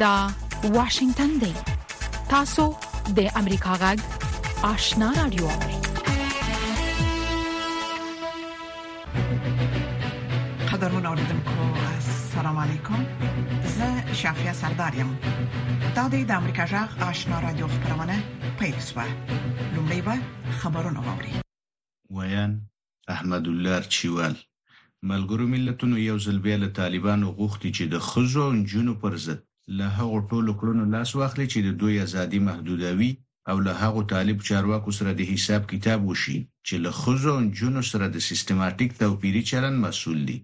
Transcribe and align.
دا 0.00 0.30
واشنگتن 0.64 1.28
دی 1.40 1.52
تاسو 2.30 2.64
د 3.16 3.20
امریکا 3.36 3.72
غږ 3.82 3.98
آشنا 4.68 5.08
رادیو 5.16 5.48
قدرمن 10.70 11.06
اوریدونکو 11.06 11.66
السلام 11.88 12.56
علیکم 12.62 13.04
زه 13.74 14.14
شافیا 14.22 14.52
سردارم 14.62 15.10
دا 15.96 16.06
د 16.08 16.32
امریکا 16.38 16.66
غږ 16.72 17.04
آشنا 17.10 17.40
رادیو 17.46 17.68
خبرونه 17.74 18.16
پېښه 18.62 19.06
لومړی 19.74 20.00
به 20.08 20.18
خبرونه 20.62 21.00
واوري 21.10 21.34
ویان 22.10 22.56
احمد 23.18 23.52
الله 23.52 23.80
چوال 23.82 24.34
ملګرو 25.12 25.52
ملتونو 25.54 25.98
یو 26.06 26.18
ځل 26.18 26.38
بیا 26.50 26.56
له 26.66 26.72
طالبانو 26.82 27.36
غوښتي 27.40 27.72
چې 27.76 27.84
د 27.84 27.98
خزو 28.10 28.42
او 28.48 28.58
جنونو 28.72 28.98
پر 29.06 29.20
ضد 29.28 29.46
له 29.78 29.86
هغو 29.98 30.16
ټولو 30.30 30.50
کړنو 30.60 30.84
لاس 30.94 31.10
واخلي 31.20 31.46
چې 31.52 31.58
د 31.62 31.70
دوی 31.80 31.94
ازادي 32.06 32.40
محدودوي 32.48 33.10
او 33.50 33.56
له 33.66 33.72
هغو 33.82 34.00
طالب 34.14 34.38
چارواکو 34.48 34.90
سره 34.98 35.10
د 35.14 35.22
حساب 35.32 35.62
کتاب 35.72 36.00
وشي 36.10 36.38
چې 36.66 36.74
له 36.84 36.90
خزو 37.00 37.30
او 37.38 37.44
جنو 37.58 37.82
سره 37.92 38.06
د 38.14 38.18
سیستماتیک 38.28 38.90
توپیری 39.00 39.42
چلن 39.50 39.74
مسول 39.84 40.18
دي 40.28 40.38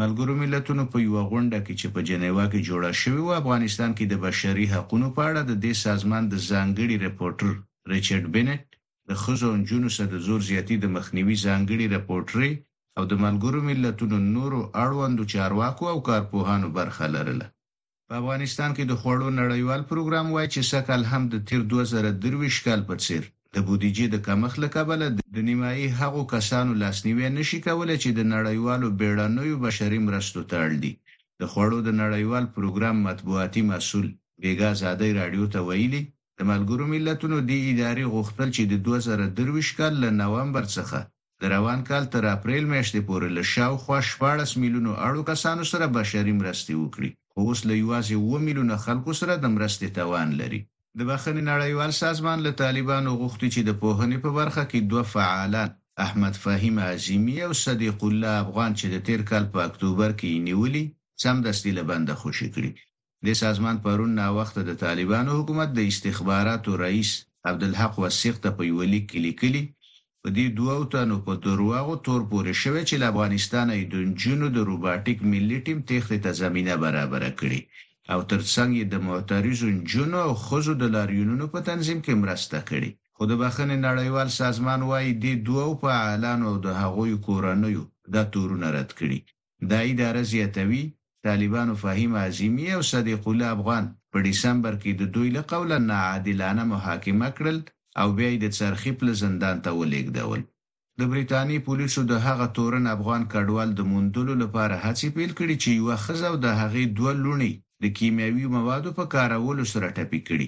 ملګرو 0.00 0.32
ملتونو 0.42 0.82
په 0.92 0.96
یو 1.06 1.22
غونډه 1.30 1.58
کې 1.66 1.74
چې 1.80 1.86
په 1.94 2.00
جنیوا 2.08 2.44
کې 2.52 2.60
جوړه 2.68 2.90
شوې 3.02 3.22
و 3.24 3.30
افغانستان 3.40 3.90
کې 3.96 4.04
د 4.08 4.14
بشري 4.26 4.66
حقوقو 4.74 5.10
په 5.18 5.22
اړه 5.28 5.40
د 5.44 5.52
دې 5.64 5.72
سازمان 5.84 6.22
د 6.28 6.34
ځانګړي 6.50 6.96
رپورټر 7.06 7.50
ریچارډ 7.94 8.24
بنټ 8.36 8.62
د 9.08 9.10
خزو 9.22 9.48
او 9.52 9.62
جنو 9.70 9.88
سره 9.96 10.08
د 10.10 10.16
زور 10.26 10.40
زیاتی 10.50 10.76
د 10.82 10.86
مخنیوي 10.96 11.36
ځانګړي 11.46 11.86
رپورټري 11.96 12.50
او 12.98 13.02
د 13.10 13.14
ملګرو 13.24 13.58
ملتونو 13.70 14.16
نورو 14.36 14.60
اړوندو 14.84 15.30
چارواکو 15.32 15.84
او 15.94 15.98
کارپوهانو 16.08 16.66
برخه 16.78 17.04
لرله 17.16 17.46
په 18.14 18.18
افغانستان 18.22 18.70
کې 18.76 18.84
د 18.88 18.94
خوړو 19.02 19.28
نړیوال 19.42 19.82
پروګرام 19.90 20.26
وایي 20.32 20.48
چې 20.54 20.60
شکل 20.72 21.00
هم 21.10 21.22
د 21.32 21.36
تیر 21.50 21.62
2023 21.68 22.58
کال 22.66 22.80
په 22.88 22.94
څیر 23.04 23.22
د 23.54 23.56
بودیجې 23.68 24.06
د 24.10 24.16
کمښت 24.26 24.58
له 24.64 24.68
کبله 24.74 25.06
د 25.34 25.36
نیمایي 25.48 25.86
هغو 26.00 26.22
کسانو 26.34 26.72
لاسنیوي 26.82 27.28
نشي 27.36 27.60
کولای 27.66 27.96
چې 28.02 28.10
د 28.18 28.20
نړیوالو 28.34 28.86
بیړنیو 29.00 29.62
بشري 29.66 30.00
مرستو 30.08 30.42
ته 30.50 30.56
اړ 30.64 30.72
دي 30.82 30.90
د 31.40 31.42
خوړو 31.52 31.78
د 31.86 31.90
نړیوال 32.02 32.44
پروګرام 32.56 32.96
مطبوعاتي 33.08 33.62
مسول 33.70 34.06
بیګا 34.42 34.70
زادې 34.82 35.16
رادیو 35.20 35.46
ته 35.54 35.58
ویلي 35.70 36.02
د 36.38 36.40
ملګرو 36.52 36.90
ملتونو 36.94 37.36
د 37.50 37.50
ادارې 37.70 38.04
غوښتل 38.14 38.48
چې 38.56 38.62
د 38.72 38.74
2023 38.90 39.72
کال 39.80 39.92
له 40.04 40.10
نوامبر 40.22 40.64
څخه 40.76 40.98
د 41.42 41.54
روان 41.56 41.80
کال 41.92 42.04
تر 42.16 42.24
اپریل 42.36 42.64
میاشتې 42.74 43.00
پورې 43.08 43.28
له 43.36 43.42
شاوخوا 43.54 43.98
14 44.12 44.64
میلیونو 44.64 44.92
اړو 45.08 45.28
کسانو 45.32 45.64
سره 45.72 45.92
بشري 45.98 46.32
مرستې 46.42 46.76
وکړي 46.84 47.12
خو 47.34 47.40
اوس 47.48 47.60
له 47.68 47.74
یوازې 47.82 48.14
اووه 48.18 48.38
میلیونه 48.46 48.74
خلکو 48.84 49.12
سره 49.20 49.32
د 49.36 49.46
مرستې 49.56 49.86
توان 49.98 50.28
لري 50.40 50.60
د 50.98 51.00
بخښنې 51.08 51.42
نړیوال 51.52 51.90
سازمان 52.04 52.38
له 52.46 52.52
طالبانو 52.62 53.10
غوښتي 53.20 53.48
چې 53.54 53.60
د 53.64 53.70
پوهنې 53.82 54.18
په 54.24 54.30
برخه 54.38 54.62
کې 54.70 54.78
دوه 54.90 55.04
فعالان 55.14 55.68
احمد 56.06 56.34
فهیم 56.44 56.76
عظیمی 56.92 57.36
او 57.46 57.52
صدیق 57.64 57.98
الله 58.08 58.32
افغان 58.44 58.70
چې 58.78 58.86
د 58.94 58.96
تیر 59.06 59.20
کال 59.30 59.44
په 59.52 59.58
اکتوبر 59.68 60.10
کې 60.20 60.42
نیولي 60.48 60.84
سم 61.22 61.36
دستي 61.46 61.70
له 61.78 61.82
بنده 61.90 62.12
خوشی 62.22 62.48
کړی 62.54 62.70
د 63.26 63.28
سازمان 63.42 63.76
پرون 63.84 64.12
نا 64.20 64.26
وخت 64.38 64.56
د 64.64 64.70
طالبانو 64.84 65.30
حکومت 65.38 65.68
د 65.74 65.80
استخباراتو 65.90 66.70
رئیس 66.86 67.10
عبدالحق 67.50 67.94
وسیق 68.04 68.36
ته 68.44 68.48
په 68.56 68.62
یو 68.70 68.80
لیک 68.92 69.04
کې 69.10 69.18
لیکلي 69.26 69.62
په 70.26 70.30
دې 70.38 70.46
دوو 70.58 70.76
تنو 70.92 71.16
په 71.26 71.32
دروغو 71.46 71.94
تور 72.06 72.20
پورې 72.30 72.52
شوی 72.62 72.82
چې 72.88 72.94
له 73.00 73.06
افغانستان 73.12 73.66
یې 73.78 73.82
د 73.92 73.94
جنونو 74.20 74.46
د 74.56 74.58
روباټیک 74.70 75.18
ملي 75.32 75.58
ټیم 75.66 75.78
تخته 75.88 76.16
ته 76.24 76.30
زمينه 76.42 76.74
برابر 76.84 77.22
کړي 77.40 77.60
او 78.12 78.18
ترڅنګ 78.30 78.70
یې 78.80 78.84
د 78.88 78.94
معترضو 79.06 79.66
جنونو 79.90 80.18
او 80.26 80.32
خزو 80.44 80.72
د 80.78 80.84
لاریونونو 80.94 81.44
په 81.54 81.58
تنظیم 81.68 81.98
کې 82.04 82.14
مرسته 82.24 82.58
کړي 82.70 82.90
خو 83.16 83.22
د 83.30 83.32
بخښنې 83.42 83.76
نړیوال 83.88 84.28
سازمان 84.42 84.80
وایي 84.90 85.12
د 85.24 85.26
دوو 85.48 85.68
په 85.82 85.88
اعلان 86.06 86.40
او 86.48 86.54
د 86.66 86.68
هغوی 86.82 87.14
کورنیو 87.26 87.82
د 88.14 88.16
تورونه 88.32 88.68
رد 88.76 88.90
کړي 89.00 89.18
دا 89.70 89.80
اداره 89.92 90.22
زیاتوي 90.32 90.82
طالبانو 91.26 91.72
فهیم 91.82 92.12
عظیمی 92.26 92.66
او 92.76 92.80
صدیق 92.92 93.22
الله 93.30 93.48
افغان 93.56 93.84
په 94.12 94.16
دسمبر 94.28 94.72
کې 94.82 94.90
د 94.94 95.02
دوی 95.14 95.28
له 95.36 95.42
قوله 95.52 95.76
ناعادلانه 95.90 96.62
محاکمه 96.74 97.28
کړل 97.38 97.58
او 98.00 98.08
بیا 98.16 98.28
یې 98.32 98.38
د 98.42 98.46
څرخیپل 98.58 99.06
زندان 99.22 99.56
ته 99.64 99.70
ولېږدول 99.80 100.40
د 100.98 101.00
بریتانیې 101.12 101.64
پولیسو 101.68 102.00
د 102.12 102.14
هغه 102.26 102.46
تورن 102.56 102.84
افغان 102.96 103.22
کډوال 103.32 103.70
د 103.74 103.80
موندلو 103.92 104.34
لپاره 104.42 104.74
هڅې 104.84 105.08
پیل 105.16 105.30
کړې 105.38 105.56
چې 105.62 105.70
یو 105.80 105.86
خزه 106.04 106.26
او 106.30 106.36
د 106.44 106.48
هغې 106.60 106.84
دوه 106.98 107.12
لونی 107.24 107.52
د 107.82 107.84
کیمیاوي 107.98 108.46
موادو 108.56 108.90
په 108.98 109.04
کارولو 109.14 109.64
سره 109.72 109.86
ټپي 109.96 110.20
کړي 110.28 110.46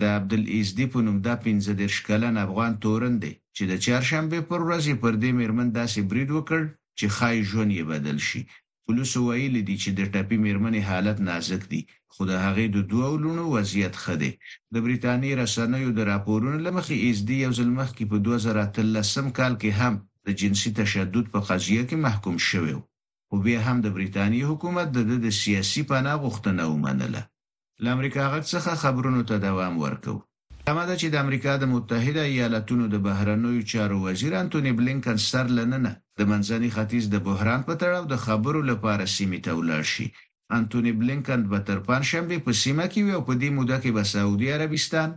د 0.00 0.02
عبد 0.16 0.32
العزدی 0.38 0.86
په 0.92 0.98
نوم 1.06 1.16
دا 1.26 1.34
15 1.44 1.80
درش 1.80 1.96
کلن 2.08 2.34
افغان 2.46 2.72
تورن 2.84 3.14
دی 3.22 3.32
چې 3.56 3.62
د 3.70 3.72
چهارشنبه 3.84 4.38
پر 4.50 4.60
ورځ 4.68 4.84
پر 5.02 5.12
دې 5.22 5.30
مرمن 5.40 5.68
داسې 5.80 5.98
برید 6.10 6.30
وکړ 6.34 6.60
چې 6.98 7.06
خای 7.16 7.36
ژوند 7.50 7.70
یې 7.78 7.84
بدل 7.92 8.18
شي 8.28 8.42
پولیسو 8.86 9.20
ویلي 9.28 9.62
دي 9.68 9.76
چې 9.82 9.88
د 9.98 10.00
ټپي 10.14 10.36
میرمنې 10.46 10.80
حالت 10.88 11.18
نازک 11.28 11.62
دی 11.72 11.80
خو 12.12 12.20
د 12.30 12.34
هغې 12.44 12.66
د 12.70 12.78
دوه 12.90 13.06
لونو 13.24 13.42
وضعیت 13.54 13.94
ښه 14.02 14.14
دی 14.22 14.30
د 14.72 14.74
بریتانیې 14.84 15.38
رسنیو 15.42 15.90
د 15.98 16.00
راپورونو 16.12 16.58
لمخې 16.66 16.96
اس 17.08 17.18
ډي 17.28 17.36
یو 17.44 17.52
ځل 17.58 17.70
مخکې 17.80 18.04
په 18.10 18.16
2013 18.26 19.38
کال 19.38 19.52
کې 19.62 19.70
هم 19.80 19.94
د 20.26 20.28
جنسي 20.40 20.70
تشدد 20.80 21.26
په 21.34 21.38
قضیه 21.48 21.82
کې 21.88 21.96
محکوم 22.06 22.36
شوی 22.48 22.74
و 22.76 22.80
خو 23.28 23.34
بیا 23.44 23.60
هم 23.68 23.76
د 23.82 23.86
بریتانیې 23.96 24.48
حکومت 24.50 24.86
د 24.92 24.98
د 25.26 25.28
سیاسي 25.42 25.82
پناه 25.90 26.16
غوښتنه 26.24 26.62
ومنله 26.72 27.22
ل 27.82 27.84
امریکا 27.96 28.22
غږ 28.32 28.44
څخه 28.54 28.70
خبرونو 28.84 29.20
ته 29.28 29.34
دوام 29.46 29.74
ورکوي 29.86 30.22
دا 30.68 30.72
مده 30.78 30.94
چې 31.00 31.06
د 31.10 31.16
امریکا 31.24 31.52
د 31.58 31.64
متحده 31.74 32.22
ایالاتونو 32.34 32.84
د 32.90 32.96
بهرنیو 33.08 33.66
چارو 33.72 33.96
وزیر 34.06 34.32
انټونی 34.42 34.72
بلینکن 34.78 35.16
سر 35.30 35.46
لننه 35.58 35.90
د 36.18 36.20
منځني 36.30 36.68
ختیځ 36.76 37.04
د 37.10 37.16
بحران 37.26 37.60
په 37.68 37.74
تړاو 37.82 38.04
د 38.12 38.14
خبرو 38.24 38.60
لپاره 38.70 39.04
سیمه 39.16 39.38
ته 39.44 39.50
ولاړ 39.58 39.82
شي 39.94 40.06
انټونی 40.56 40.92
بلینکن 41.00 41.40
به 41.50 41.58
تر 41.68 41.78
پنځشنبه 41.88 42.36
په 42.46 42.52
سیمه 42.62 42.84
کې 42.92 43.00
وي 43.04 43.12
او 43.16 43.22
په 43.28 43.34
دې 43.40 43.50
موده 43.56 43.76
کې 43.82 43.90
به 43.96 44.02
سعودي 44.14 44.48
عربستان، 44.56 45.08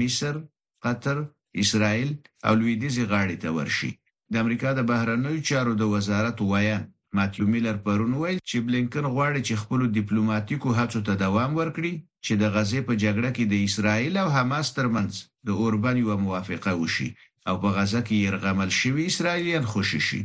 مصر، 0.00 0.34
قطر، 0.84 1.16
اسرائیل 1.62 2.10
او 2.46 2.52
لویدیز 2.60 2.96
غاړې 3.10 3.36
ته 3.42 3.48
ورشي 3.56 3.90
د 4.32 4.34
امریکا 4.42 4.68
د 4.74 4.80
بهرنیو 4.90 5.44
چارو 5.48 5.72
د 5.80 5.84
وزارت 5.94 6.36
وایي 6.50 6.76
ماتیو 7.16 7.46
میلر 7.52 7.76
پرون 7.84 8.12
ویل 8.18 8.38
چې 8.48 8.56
بلینکن 8.66 9.04
غواړي 9.14 9.40
چې 9.48 9.54
خپل 9.62 9.80
ډیپلوماټیکو 9.96 10.68
هڅو 10.78 11.00
ته 11.06 11.12
دوام 11.24 11.50
ورکړي 11.60 11.92
چې 12.24 12.32
د 12.42 12.44
غزې 12.54 12.80
په 12.88 12.94
جګړه 13.02 13.30
کې 13.36 13.44
د 13.52 13.54
اسرایل 13.68 14.14
او 14.22 14.28
حماس 14.36 14.66
ترمنځ 14.78 15.12
د 15.46 15.48
اوربن 15.62 15.96
یو 16.04 16.14
موافقه 16.26 16.72
وشي 16.82 17.08
او 17.48 17.54
په 17.62 17.68
غزه 17.76 18.00
کې 18.08 18.22
يرغمل 18.26 18.70
شوی 18.80 19.04
اسرایلیان 19.12 19.64
خوشی 19.72 20.00
شي 20.08 20.22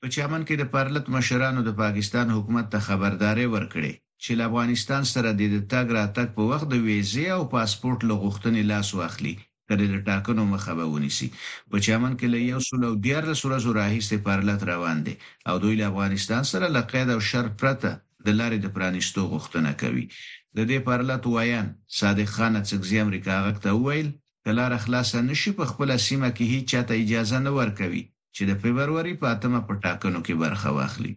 په 0.00 0.06
چمن 0.14 0.42
کې 0.48 0.54
د 0.58 0.64
پرلط 0.74 1.04
مشرانو 1.16 1.60
د 1.64 1.70
پاکستان 1.82 2.26
حکومت 2.36 2.66
ته 2.72 2.78
خبرداري 2.88 3.46
ورکړي 3.54 3.92
چې 4.22 4.32
افغانستان 4.48 5.02
سره 5.14 5.28
د 5.32 5.42
تګ 5.72 5.86
راتګ 5.98 6.26
په 6.36 6.42
وخت 6.50 6.66
د 6.72 6.76
ویزې 6.86 7.24
او 7.36 7.42
پاسپورت 7.54 8.00
لغښتنې 8.10 8.62
لاس 8.70 8.88
واخلي 8.98 9.34
تر 9.68 9.78
د 9.92 9.96
ټاکنو 10.08 10.42
مخه 10.54 10.72
به 10.78 10.84
ونیسي 10.94 11.28
په 11.70 11.76
چمن 11.86 12.12
کې 12.18 12.26
له 12.34 12.38
یو 12.52 12.60
سل 12.68 12.80
او 12.88 12.94
دیارلس 13.06 13.40
ورځو 13.44 13.70
راهیسې 13.80 14.16
پرلط 14.26 14.60
روان 14.72 14.98
دي 15.06 15.14
او 15.48 15.54
دوی 15.62 15.74
له 15.80 15.84
افغانستان 15.92 16.42
سره 16.52 16.66
له 16.74 16.82
قید 16.90 17.08
او 17.14 17.20
شر 17.30 17.46
پرته 17.60 17.90
د 18.26 18.28
لارې 18.38 18.58
د 18.60 18.66
پرانیستو 18.76 19.20
غوښتنه 19.32 19.70
کوي 19.82 20.04
د 20.56 20.58
دې 20.70 20.78
پرلط 20.88 21.22
وایان 21.34 21.66
صادق 22.00 22.28
خان 22.36 22.54
څخه 22.70 22.92
امریکا 23.06 23.34
غکته 23.46 23.70
ویل 23.84 24.08
کلار 24.44 24.70
اخلاص 24.80 25.08
نشي 25.30 25.50
په 25.60 25.64
خپل 25.70 25.88
سیمه 26.08 26.28
کې 26.36 26.44
هیڅ 26.52 26.64
چاته 26.72 26.92
اجازه 27.02 27.38
نه 27.46 27.50
ورکوي 27.58 28.02
چې 28.34 28.42
د 28.50 28.52
فبروري 28.62 29.14
په 29.20 29.26
اتمه 29.34 29.60
په 29.68 29.72
ټاکنو 29.84 30.18
کې 30.26 30.34
برخه 30.42 30.68
واخلي 30.78 31.14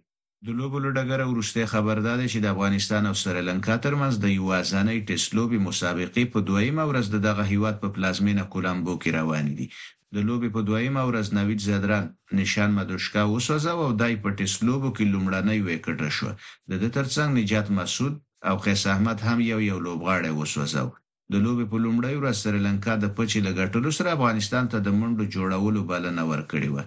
د 0.47 0.49
لوبو 0.59 0.77
له 0.85 0.89
ډګره 0.97 1.25
وروستی 1.27 1.65
خبر 1.73 1.97
دا 2.07 2.13
دی 2.19 2.27
چې 2.33 2.39
د 2.41 2.47
افغانستان 2.55 3.01
او 3.09 3.15
سریلانکا 3.23 3.75
ترمنځ 3.85 4.13
د 4.19 4.25
یوازنۍ 4.39 4.97
ټیسټ 5.07 5.29
لوبې 5.37 5.59
مسابقې 5.69 6.23
په 6.33 6.39
دویمه 6.49 6.83
ورځ 6.89 7.05
د 7.09 7.17
دغه 7.27 7.43
هیواد 7.51 7.75
په 7.83 7.87
پلازمینه 7.95 8.43
کولمبو 8.53 8.93
کې 9.01 9.09
روان 9.19 9.45
دي 9.57 9.67
د 10.15 10.17
لوبې 10.27 10.49
په 10.55 10.61
دویمه 10.69 11.01
ورځ 11.09 11.25
نوید 11.39 11.59
زدران 11.69 12.05
نشان 12.41 12.69
مدوشکا 12.79 13.23
وسوځو 13.27 13.75
او 13.85 13.91
دای 14.01 14.13
په 14.23 14.29
ټیسټ 14.37 14.59
لوبو 14.69 14.89
کې 14.95 15.05
لومړنۍ 15.13 15.59
وکټه 15.67 16.07
شو 16.17 16.29
د 16.69 16.73
دې 16.81 16.89
ترڅنګ 16.97 17.29
نجات 17.39 17.67
مسعود 17.79 18.13
او 18.49 18.55
قیس 18.65 18.81
احمد 18.93 19.17
هم 19.27 19.37
یو 19.51 19.59
یو 19.71 19.77
لوبغاړی 19.87 20.31
وسوځو 20.39 20.85
د 21.33 21.35
لوبې 21.45 21.65
په 21.71 21.77
لومړۍ 21.85 22.13
ورځ 22.17 22.35
سریلانکا 22.45 22.93
د 22.99 23.05
پچی 23.17 23.39
لګټلو 23.47 23.89
سره 23.97 24.15
افغانستان 24.17 24.63
ته 24.71 24.77
د 24.81 24.89
منډو 24.99 25.23
جوړولو 25.35 25.79
بلنه 25.91 26.21
ورکړې 26.31 26.67
و 26.73 26.77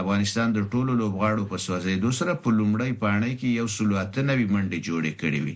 افغانستان 0.00 0.52
د 0.54 0.62
ټولو 0.72 0.92
لوبغاړو 1.00 1.44
په 1.50 1.56
سوځیدو 1.66 2.10
سره 2.20 2.32
په 2.44 2.48
لومړی 2.58 2.92
پاڼه 3.02 3.28
کې 3.40 3.48
یو 3.60 3.66
سلواته 3.76 4.20
نوي 4.30 4.46
منډي 4.52 4.78
جوړې 4.88 5.12
کړې 5.20 5.40
وي 5.44 5.54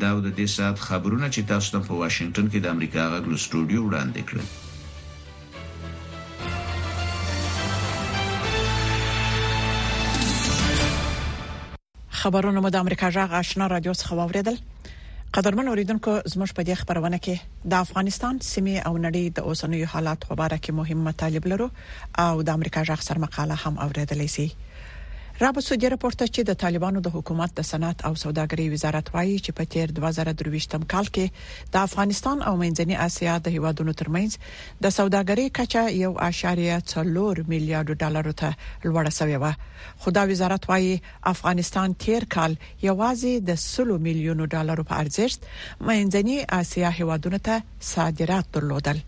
دا 0.00 0.10
د 0.26 0.28
دې 0.38 0.46
سات 0.56 0.76
خبرونه 0.88 1.26
چې 1.34 1.46
تاسو 1.50 1.68
ته 1.72 1.80
په 1.86 1.92
واشنگټن 2.00 2.46
کې 2.52 2.60
د 2.62 2.66
امریکا 2.74 3.04
غږ 3.12 3.24
سټوډیو 3.44 3.80
وړاندې 3.84 4.22
کړل 4.30 4.46
خبرونه 12.22 12.58
مو 12.62 12.70
د 12.74 12.84
امریکا 12.84 13.08
جغ 13.16 13.30
آشنا 13.42 13.64
رادیو 13.74 13.94
څخه 14.00 14.12
واوریدل 14.20 14.56
قدرمن 15.34 15.68
اوریدونکو 15.68 16.12
زموږ 16.32 16.50
په 16.56 16.62
دې 16.68 16.74
خبرونه 16.80 17.18
کې 17.24 17.36
د 17.70 17.72
افغانستان 17.84 18.34
سیمه 18.52 18.74
او 18.88 18.92
نړۍ 19.06 19.24
د 19.36 19.38
اوسنیو 19.48 19.90
حالات 19.92 20.20
په 20.28 20.36
اړه 20.46 20.58
کې 20.64 20.76
مهمه 20.80 21.04
مطالب 21.08 21.44
لرو 21.52 21.68
او 22.26 22.34
د 22.46 22.48
امریکا 22.56 22.80
ځخ 22.90 23.00
سر 23.08 23.18
مقاله 23.24 23.56
هم 23.64 23.74
اوریدلې 23.84 24.28
سي 24.36 24.46
رابو 25.44 25.60
سعودي 25.64 25.88
راپورته 25.92 26.26
چې 26.34 26.40
د 26.48 26.52
طالبانو 26.62 27.00
د 27.04 27.08
حکومت 27.16 27.50
د 27.56 27.60
صنعت 27.70 27.98
او 28.08 28.12
سوداګرۍ 28.24 28.66
وزارت 28.74 29.06
وایي 29.14 29.32
چې 29.44 29.50
په 29.56 29.64
تیر 29.72 29.88
2023م 29.96 30.82
کال 30.92 31.06
کې 31.14 31.26
د 31.72 31.82
افغانستان 31.88 32.36
او 32.50 32.52
منځنۍ 32.62 32.96
اسیا 33.06 33.34
د 33.48 33.52
هیوادونو 33.56 33.92
ترمنځ 34.00 34.32
د 34.86 34.94
سوداګرۍ 34.98 35.46
کچه 35.58 35.82
یو 36.04 36.12
اشاریه 36.28 36.76
څلور 36.92 37.34
میلیارډ 37.50 37.88
ډالر 38.02 38.26
ته 38.42 38.50
لوړه 38.86 39.12
شوې 39.18 39.38
وه 39.42 39.52
خو 40.04 40.08
دا 40.20 40.22
وزارت 40.30 40.62
وایي 40.70 40.94
افغانستان 41.32 41.88
تیر 42.06 42.22
کال 42.36 42.52
یوازې 42.88 43.32
د 43.50 43.58
100 43.64 44.00
میلیونو 44.08 44.44
ډالر 44.56 44.78
په 44.94 45.02
ارزښت 45.04 45.38
منځنۍ 45.88 46.36
اسیا 46.60 46.88
هیوادونو 47.00 47.38
ته 47.50 47.54
صادرات 47.92 48.46
درلودل 48.56 48.98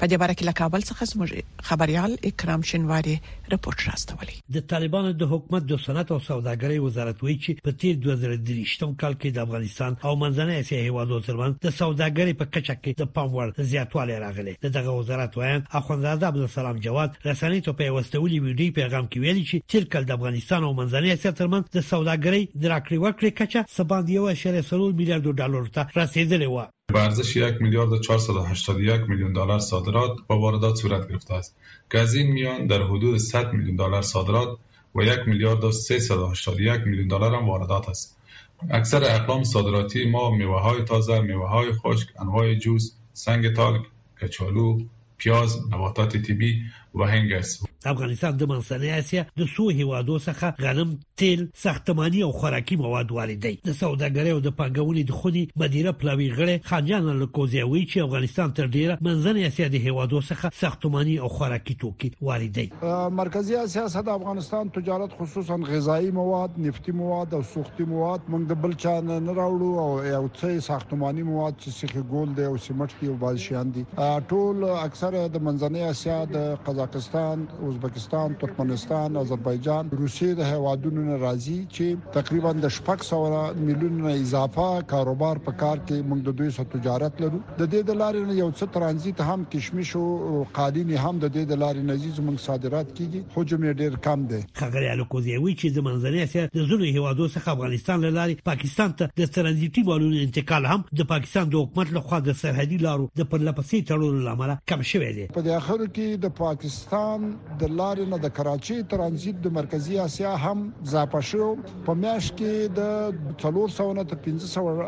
په 0.00 0.04
دې 0.10 0.16
باره 0.22 0.34
کې 0.38 0.46
لکابل 0.50 0.82
څخه 0.90 1.02
زموږ 1.12 1.30
خبريال 1.68 2.12
اکرام 2.30 2.60
شنواری 2.70 3.14
رپورت 3.52 3.78
راستولی 3.88 4.36
د 4.56 4.66
طالبانو 4.72 5.10
د 5.20 5.30
حکومت 5.32 5.62
د 5.70 5.80
صنعت 5.86 6.08
او 6.14 6.20
سوداګرۍ 6.30 6.78
وزارت 6.86 7.18
وایي 7.24 7.38
چې 7.44 7.64
په 7.66 7.72
تیر 7.80 7.94
2023م 8.06 8.90
کال 9.02 9.14
کې 9.20 9.28
د 9.32 9.38
افغانستان 9.46 9.92
او 10.08 10.12
منځنۍ 10.22 10.56
اسیا 10.60 10.80
هیوادو 10.88 11.20
ترمنځ 11.28 11.52
د 11.66 11.68
سوداګرۍ 11.80 12.32
په 12.40 12.46
کچه 12.54 12.74
کې 12.82 12.90
د 13.02 13.10
پام 13.16 13.28
وړ 13.36 13.64
زیاتوالی 13.72 14.18
راغلی 14.26 14.54
دغه 14.76 14.90
وزارت 15.00 15.36
وایي 15.38 15.62
اخوندزاده 15.80 16.26
عبد 16.30 16.42
السلام 16.46 16.78
جواد 16.88 17.16
رسنۍ 17.30 17.60
ته 17.68 17.78
په 17.82 17.94
واستولي 17.96 18.38
ویډیو 18.44 18.76
پیغام 18.80 19.04
کې 19.08 19.20
ویلي 19.26 19.44
چې 19.50 19.72
تیر 19.72 19.84
کال 19.94 20.04
د 20.12 20.16
افغانستان 20.20 20.60
او 20.64 20.72
منځنۍ 20.80 21.10
اسیا 21.18 21.32
ترمنځ 21.40 21.64
د 21.76 21.86
سوداګرۍ 21.92 22.42
د 22.60 22.64
راکړې 22.72 22.98
ورکړې 23.04 23.36
کچه 23.40 23.66
سبا 23.78 23.98
د 24.06 24.10
1.3 24.20 24.98
میلیارډ 24.98 25.36
ډالر 25.42 25.68
ته 25.76 25.82
رسیدلې 26.02 26.48
و 26.50 26.66
به 26.92 27.02
ارزش 27.02 27.36
یک 27.36 27.62
میلیارد 27.62 27.92
و 27.92 28.80
یک 28.80 29.00
میلیون 29.08 29.32
دلار 29.32 29.58
صادرات 29.58 30.16
با 30.26 30.38
واردات 30.38 30.76
صورت 30.76 31.08
گرفته 31.08 31.34
است 31.34 31.56
که 31.92 31.98
از 31.98 32.14
این 32.14 32.26
میان 32.32 32.66
در 32.66 32.82
حدود 32.82 33.16
100 33.18 33.52
میلیون 33.52 33.76
دلار 33.76 34.02
صادرات 34.02 34.58
و 34.94 35.02
1 35.02 35.18
میلیارد 35.26 35.64
و 35.64 35.72
381 35.72 36.80
میلیون 36.86 37.08
دلار 37.08 37.34
هم 37.34 37.48
واردات 37.48 37.88
است 37.88 38.16
اکثر 38.70 39.04
اقلام 39.14 39.44
صادراتی 39.44 40.04
ما 40.10 40.30
میوه 40.30 40.60
های 40.60 40.82
تازه 40.82 41.20
میوه 41.20 41.48
های 41.48 41.72
خشک 41.72 42.08
انواع 42.20 42.54
جوز، 42.54 42.94
سنگ 43.12 43.52
تالک 43.52 43.82
کچالو 44.22 44.78
پیاز 45.18 45.60
نباتات 45.72 46.16
تیبی 46.16 46.62
و 46.94 47.04
هنگ 47.04 47.32
است 47.32 47.64
د 47.84 47.88
افغانستان 47.94 48.36
د 48.40 48.48
منځنۍ 48.50 48.90
اسیا 48.98 49.22
د 49.38 49.46
سو 49.54 49.64
هیوادو 49.78 50.14
څخه 50.26 50.66
غنم 50.66 50.92
تیل 51.22 51.40
ساختماني 51.62 52.20
او 52.26 52.28
خوراکي 52.36 52.76
مواد 52.82 53.10
واردوي 53.16 53.56
د 53.66 53.72
سوداګرۍ 53.82 54.30
او 54.36 54.38
د 54.46 54.54
پنګونې 54.60 55.02
د 55.10 55.18
خوني 55.20 55.42
مدیره 55.62 55.92
پلاوی 56.04 56.28
غړي 56.38 56.56
خانجان 56.70 57.08
لکوزیوي 57.22 57.82
چې 57.92 58.06
افغانستان 58.06 58.54
تر 58.60 58.70
ډیره 58.76 58.96
منځنۍ 59.08 59.42
اسیا 59.48 59.68
د 59.74 59.82
هیوادو 59.88 60.20
څخه 60.28 60.54
ساختماني 60.60 61.16
او 61.26 61.30
خوراکي 61.34 61.74
توکي 61.84 62.10
واردوي 62.30 62.68
مرکزی 63.20 63.56
اسیا 63.64 63.84
د 64.08 64.08
افغانستان 64.14 64.72
تجارت 64.78 65.18
خصوصا 65.20 65.58
غذایی 65.72 66.10
مواد 66.20 66.58
نفتی 66.68 66.92
مواد 67.02 67.34
او 67.40 67.42
سوختي 67.52 67.88
مواد 67.92 68.20
موږ 68.36 68.48
د 68.54 68.60
بل 68.64 68.76
چا 68.86 68.96
نه 69.10 69.34
راوړو 69.40 69.84
او 69.84 70.00
یو 70.14 70.24
څه 70.38 70.64
ساختماني 70.70 71.22
مواد 71.28 71.60
چې 71.60 71.84
سخه 71.84 72.08
ګول 72.16 72.34
دی 72.40 72.44
او 72.54 72.56
سیمټ 72.56 73.04
دی 73.04 73.12
او 73.12 73.18
باز 73.28 73.42
شیان 73.50 73.72
دي 73.78 73.84
ټول 73.96 74.64
اکثره 74.86 75.28
د 75.28 75.46
منځنۍ 75.50 75.94
اسیا 75.94 76.20
د 76.38 76.58
قزاقستان 76.66 77.46
او 77.60 77.72
ازبکستان 77.74 78.34
ترکمنستان 78.40 79.16
آذربایجان 79.16 79.90
روسیې 80.00 80.30
د 80.38 80.40
هوادونو 80.48 81.04
ناراضي 81.06 81.54
چې 81.74 82.14
تقریبا 82.18 82.52
د 82.64 82.68
شپږ 82.76 83.04
سوه 83.04 83.52
میلیونه 83.68 84.12
اضافه 84.22 84.66
کاروبار 84.92 85.40
په 85.46 85.52
کار 85.62 85.78
کې 85.86 86.06
موږ 86.10 86.20
د 86.28 86.36
دوی 86.40 86.50
سره 86.58 86.68
تجارت 86.74 87.22
لرو 87.22 87.38
د 87.62 87.70
دې 87.72 87.88
د 87.90 87.98
لارې 88.02 88.36
یو 88.42 88.50
څه 88.58 88.74
ترانزیت 88.76 89.20
هم 89.30 89.46
کشمش 89.54 89.92
او 90.02 90.46
قالین 90.58 90.92
هم 91.06 91.18
د 91.24 91.32
دې 91.38 91.48
د 91.52 91.60
لارې 91.64 91.86
نزیز 91.92 92.20
موږ 92.28 92.44
صادرات 92.48 92.94
کیږي 92.98 93.20
حجم 93.36 93.66
یې 93.68 93.74
ډیر 93.80 93.94
کم 94.08 94.26
دی 94.32 94.40
خبرې 94.60 94.94
الکوزیوي 94.94 95.56
چې 95.60 95.76
د 95.78 95.86
منځنۍ 95.86 96.20
اسیا 96.28 96.46
د 96.56 96.70
زونو 96.70 96.90
هوادو 96.98 97.28
څخه 97.36 97.48
افغانستان 97.56 98.06
لاره 98.18 98.38
پاکستان 98.50 98.96
ته 99.02 99.10
د 99.22 99.32
ترانزیتي 99.38 99.82
مالونو 99.90 100.22
انتقال 100.28 100.70
هم 100.74 100.84
د 101.02 101.10
پاکستان 101.14 101.52
د 101.56 101.64
حکومت 101.66 101.92
لخوا 101.98 102.22
د 102.30 102.38
سرحدي 102.44 102.80
لارو 102.86 103.10
د 103.22 103.28
پرلپسې 103.34 103.90
تړلو 103.92 104.24
لامل 104.30 104.54
کم 104.74 104.82
شوی 104.92 105.12
دی 105.20 105.28
په 105.38 105.54
اخر 105.60 105.80
کې 105.84 106.24
د 106.26 106.34
پاکستان 106.42 107.30
د 107.60 107.63
د 107.64 107.68
لارې 107.80 108.04
نه 108.12 108.16
د 108.22 108.30
کراچي 108.36 108.74
ترانزیت 108.92 109.36
د 109.44 109.50
مرکزی 109.58 109.98
اسیا 110.00 110.30
هم 110.40 110.62
زاپه 110.94 111.20
شو 111.28 111.44
په 111.84 111.92
میاش 112.00 112.26
کې 112.40 112.72
د 112.78 113.36
300 113.42 113.94
نه 113.98 114.02
تر 114.10 114.18
500 114.26 114.82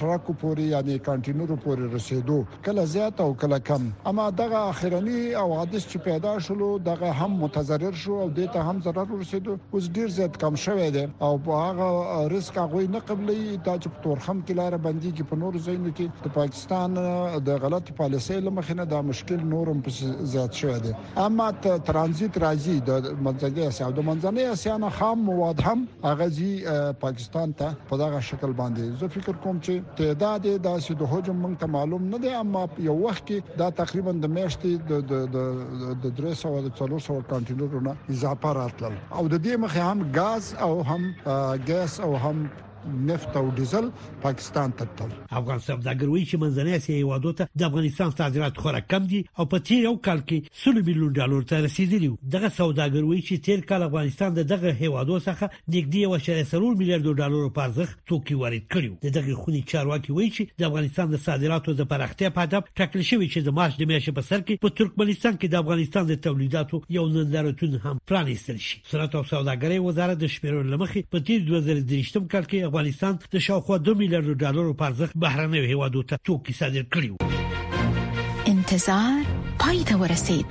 ټرکو 0.00 0.34
پورې 0.40 0.66
یعنی 0.70 0.96
کانټینرو 1.06 1.56
پورې 1.66 1.86
رسیدو 1.96 2.36
کله 2.66 2.84
زیات 2.94 3.22
او 3.26 3.28
کله 3.42 3.58
کم 3.68 3.86
اما 4.12 4.26
دغه 4.40 4.58
اخیرنی 4.72 5.22
او 5.44 5.44
حادث 5.60 5.86
چې 5.92 6.04
پیدا 6.08 6.34
شول 6.48 6.64
دغه 6.90 7.14
هم 7.22 7.30
متضرر 7.44 7.96
شو 8.02 8.18
او 8.26 8.28
دته 8.40 8.66
هم 8.70 8.82
ضرر 8.88 9.16
رسیدو 9.22 9.56
اوس 9.62 9.88
ډیر 10.00 10.12
زیات 10.18 10.38
کم 10.44 10.60
شوی 10.66 10.90
دی 10.98 11.06
او 11.30 11.32
په 11.48 11.62
هغه 11.70 12.20
ریسک 12.34 12.60
هغه 12.64 12.84
نه 12.98 13.04
قبلې 13.12 13.64
دا 13.70 13.78
چې 13.78 13.94
په 13.94 14.08
تورخم 14.08 14.44
کې 14.44 14.60
لار 14.62 14.78
باندې 14.90 15.16
کې 15.16 15.32
په 15.32 15.42
نورو 15.46 15.64
ځایونو 15.70 15.96
کې 15.96 16.28
د 16.28 16.36
پاکستان 16.36 17.40
د 17.48 17.58
غلط 17.66 17.94
پالیسۍ 18.04 18.44
لمخې 18.50 18.80
نه 18.82 18.88
دا 18.94 19.02
مشکل 19.14 19.48
نورم 19.56 19.84
په 19.90 20.14
زیات 20.36 20.62
شوی 20.64 20.78
دی 20.88 20.96
اما 21.26 21.50
ترانزیت 21.94 22.36
راځي 22.42 22.74
د 22.86 22.92
منځنۍ 23.24 23.62
اسیا 23.66 23.84
او 23.88 23.92
د 23.96 24.04
منځنۍ 24.06 24.44
اسیا 24.52 24.72
نه 24.84 24.88
خام 24.96 25.20
مواد 25.26 25.60
هم 25.66 25.84
هغه 26.06 26.26
زی 26.38 26.48
پاکستان 27.04 27.52
ته 27.60 27.76
په 27.90 27.98
دغه 28.00 28.22
شکل 28.30 28.54
باندې 28.60 29.02
زه 29.02 29.10
فکر 29.16 29.38
کوم 29.44 29.60
چې 29.66 29.94
تعداد 30.00 30.48
د 30.66 30.82
سید 30.86 31.04
هجوم 31.12 31.38
مونږ 31.44 31.60
ته 31.62 31.70
معلوم 31.76 32.08
نه 32.16 32.20
دی 32.24 32.32
اما 32.40 32.64
یو 32.88 32.96
وخت 33.04 33.28
کې 33.30 33.58
دا 33.62 33.70
تقریبا 33.82 34.16
د 34.24 34.32
میاشتې 34.38 34.90
د 34.90 35.30
د 35.36 35.46
د 36.06 36.14
درس 36.22 36.44
او 36.50 36.54
د 36.66 36.70
څلور 36.82 37.06
سو 37.06 37.20
کنټینرونو 37.32 37.96
اضافه 38.16 38.54
راتلل 38.62 38.98
او 38.98 39.24
د 39.32 39.44
دې 39.46 39.64
مخه 39.66 39.90
هم 39.92 40.04
غاز 40.20 40.52
او 40.68 40.72
هم 40.90 41.10
ګاز 41.70 42.00
او 42.08 42.14
هم 42.26 42.46
نفت 42.86 43.36
او 43.36 43.50
ډیزل 43.56 43.88
پاکستان 44.22 44.72
ته 44.72 44.84
تل 44.96 45.10
افغان 45.30 45.58
سوداګروي 45.58 46.24
چې 46.26 46.36
منځنۍ 46.36 46.76
اسیا 46.76 46.96
هیوادو 46.96 47.32
ته 47.40 47.48
د 47.58 47.64
افغانستان 47.64 48.10
صادرات 48.18 48.56
خورا 48.64 48.80
کم 48.94 49.06
دي 49.12 49.20
او 49.38 49.44
په 49.54 49.62
تیر 49.68 49.82
یو 49.84 49.94
کال 50.08 50.18
کې 50.28 50.72
100 50.78 50.84
میلیون 50.88 51.12
ډالر 51.18 51.46
ته 51.52 51.62
رسیدلی 51.66 52.10
دغه 52.34 52.50
سوداګروي 52.56 53.22
چې 53.22 53.46
تیر 53.48 53.62
کال 53.70 53.82
افغانستان 53.88 54.34
د 54.38 54.48
دغه 54.52 54.72
هیوادو 54.80 55.18
څخه 55.20 55.50
نږدې 55.54 56.12
و 56.12 56.18
شر 56.28 56.42
سرور 56.52 56.76
میلیارډ 56.82 57.18
ډالر 57.22 57.48
په 57.60 57.66
ارزښت 57.70 58.04
توکي 58.12 58.38
وارد 58.42 58.66
کړیو 58.76 59.14
دغه 59.18 59.38
خوني 59.44 59.62
چارواکي 59.74 60.12
وایي 60.12 60.30
چې 60.36 60.60
د 60.62 60.70
افغانستان 60.70 61.10
د 61.14 61.22
صادراتو 61.28 61.74
د 61.80 61.88
پراختیا 61.94 62.32
په 62.38 62.48
هدف 62.48 62.68
ټاکل 62.82 63.06
شوی 63.12 63.28
چې 63.28 63.48
د 63.48 63.56
مارچ 63.60 63.80
د 63.80 63.90
میاشتې 63.90 64.18
په 64.20 64.28
سر 64.30 64.44
کې 64.44 64.64
په 64.66 64.76
ترکمنستان 64.82 65.38
کې 65.40 65.56
د 65.56 65.64
افغانستان 65.64 66.10
د 66.12 66.22
تولیداتو 66.28 66.82
یو 66.98 67.06
نندارتون 67.16 67.78
هم 67.86 67.96
پرانیستل 68.12 68.62
شي 68.68 68.80
صنعت 68.92 69.14
او 69.20 69.24
سوداګرۍ 69.32 69.82
وزارت 69.88 70.22
د 70.24 70.32
شمیرو 70.36 70.62
لمخې 70.74 71.10
په 71.16 71.26
تیر 71.30 71.46
2023 71.52 72.26
کال 72.34 72.50
کې 72.52 72.73
افغانستان 72.74 73.18
د 73.32 73.36
شاوخوا 73.46 73.76
2 73.86 73.92
میلیارډ 73.98 74.28
ډالرو 74.42 74.70
په 74.78 74.84
ارزښت 74.92 75.14
بهرنیو 75.24 75.64
هیوادو 75.70 76.00
ته 76.08 76.16
توکي 76.28 76.52
صادر 76.60 76.84
کړي 76.92 77.08
وو 77.10 77.18
انتظار 78.52 79.20
پای 79.64 79.78
ته 79.90 79.94
ورسید 80.02 80.46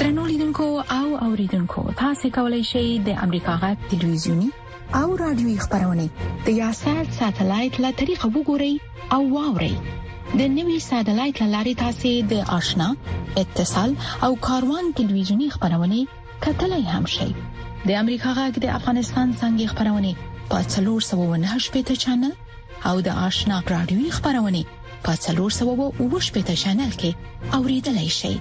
ترنولیدونکو 0.00 0.66
او 0.98 1.04
اوریدونکو 1.26 1.80
تاسو 2.02 2.26
کولی 2.40 2.58
شئ 2.72 2.82
د 3.10 3.22
امریکا 3.28 3.54
غټ 3.66 3.78
ټلویزیونی 3.94 4.50
او 5.02 5.04
رادیوي 5.22 5.56
خبرونه 5.66 6.06
د 6.48 6.52
یاشر 6.62 7.00
ساتلایت 7.20 7.74
له 7.86 7.90
طریقو 8.02 8.28
وګورئ 8.36 8.74
او 9.18 9.22
واورئ 9.38 9.70
د 10.38 10.40
نوي 10.58 10.78
سټلایټ 10.88 11.38
لارې 11.54 11.74
تاسو 11.86 12.12
د 12.32 12.34
آشنا 12.60 12.88
اتصال 13.42 13.90
او 14.24 14.30
کاروان 14.50 14.84
ټلویزیونی 15.00 15.48
خبرونه 15.56 15.98
کتلای 16.44 16.84
هم 16.92 17.04
شئ 17.16 17.30
د 17.32 17.88
امریکا 18.04 18.30
غږ 18.40 18.54
د 18.62 18.66
افغانستان 18.82 19.26
څنګه 19.40 19.66
خبرونه 19.74 20.12
په 20.50 20.58
309 20.68 21.64
شپته 21.64 21.94
چنل 22.02 22.32
او 22.88 22.94
د 23.06 23.08
آشنا 23.26 23.56
رادیوي 23.74 24.10
خبرونه 24.16 24.62
په 25.04 25.12
309 25.24 26.26
شپته 26.26 26.54
چنل 26.62 26.90
کې 27.00 27.10
اوریدلای 27.58 28.10
شئ 28.20 28.32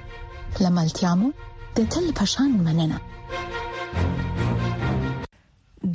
لملتيامو 0.65 1.29
د 1.77 1.79
تل 1.95 2.07
پشان 2.19 2.51
مننه 2.67 2.98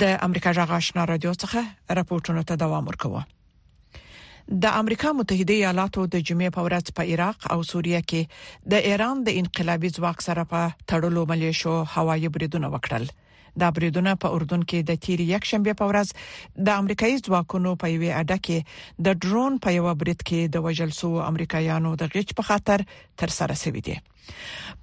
د 0.03 0.15
امریکا 0.29 0.49
جغ 0.59 0.71
آشنا 0.79 1.03
رادیو 1.11 1.33
څخه 1.43 1.95
راپورټونه 1.97 2.41
ته 2.49 2.53
دوام 2.63 2.91
ورکوه 2.91 3.21
د 4.65 4.75
امریکا 4.81 5.09
متحده 5.21 5.55
ایالاتو 5.59 6.01
د 6.13 6.21
جمعې 6.27 6.49
په 6.57 6.61
ورځ 6.69 6.85
په 6.97 7.03
عراق 7.15 7.47
او 7.55 7.59
سوریه 7.71 8.01
کې 8.09 8.69
د 8.71 8.87
ایران 8.91 9.17
د 9.27 9.39
انقلابي 9.41 9.89
ځواک 9.99 10.23
سره 10.29 10.45
په 10.53 10.61
تړلو 10.91 11.27
ملیشو 11.33 11.73
هوایي 11.95 12.29
بریدونه 12.37 12.71
وکړل 12.75 13.11
دا 13.61 13.69
بریدونه 13.77 14.13
په 14.23 14.33
اردن 14.37 14.61
کې 14.69 14.87
د 14.91 14.99
تیر 15.07 15.23
یک 15.31 15.47
شنبه 15.51 15.75
په 15.79 15.89
ورځ 15.91 16.59
د 16.69 16.81
امریکایي 16.83 17.17
ځواکونو 17.27 17.73
په 17.81 17.93
یوه 17.95 18.21
اډه 18.21 18.37
کې 18.45 19.01
د 19.07 19.17
ډرون 19.25 19.57
په 19.65 19.75
یو 19.77 19.93
برید 20.03 20.23
کې 20.29 20.53
د 20.55 20.63
وژل 20.67 20.95
شو 20.99 21.09
امریکایانو 21.31 21.91
د 22.03 22.11
غچ 22.15 22.33
په 22.39 22.47
خاطر 22.51 22.85
تر 23.23 23.33
سره 23.39 23.59
شوی 23.63 23.83
دی 23.89 23.97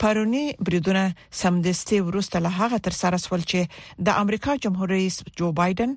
پارونی 0.03 0.45
بریدونه 0.69 1.03
سمدستي 1.41 1.99
ورسته 2.07 2.43
له 2.47 2.53
هغه 2.61 2.81
تر 2.87 2.97
سره 3.01 3.21
سول 3.25 3.45
چې 3.53 4.05
د 4.09 4.19
امریکا 4.23 4.57
جمهور 4.67 4.95
رئیس 4.95 5.19
جو 5.43 5.51
بایدن 5.61 5.95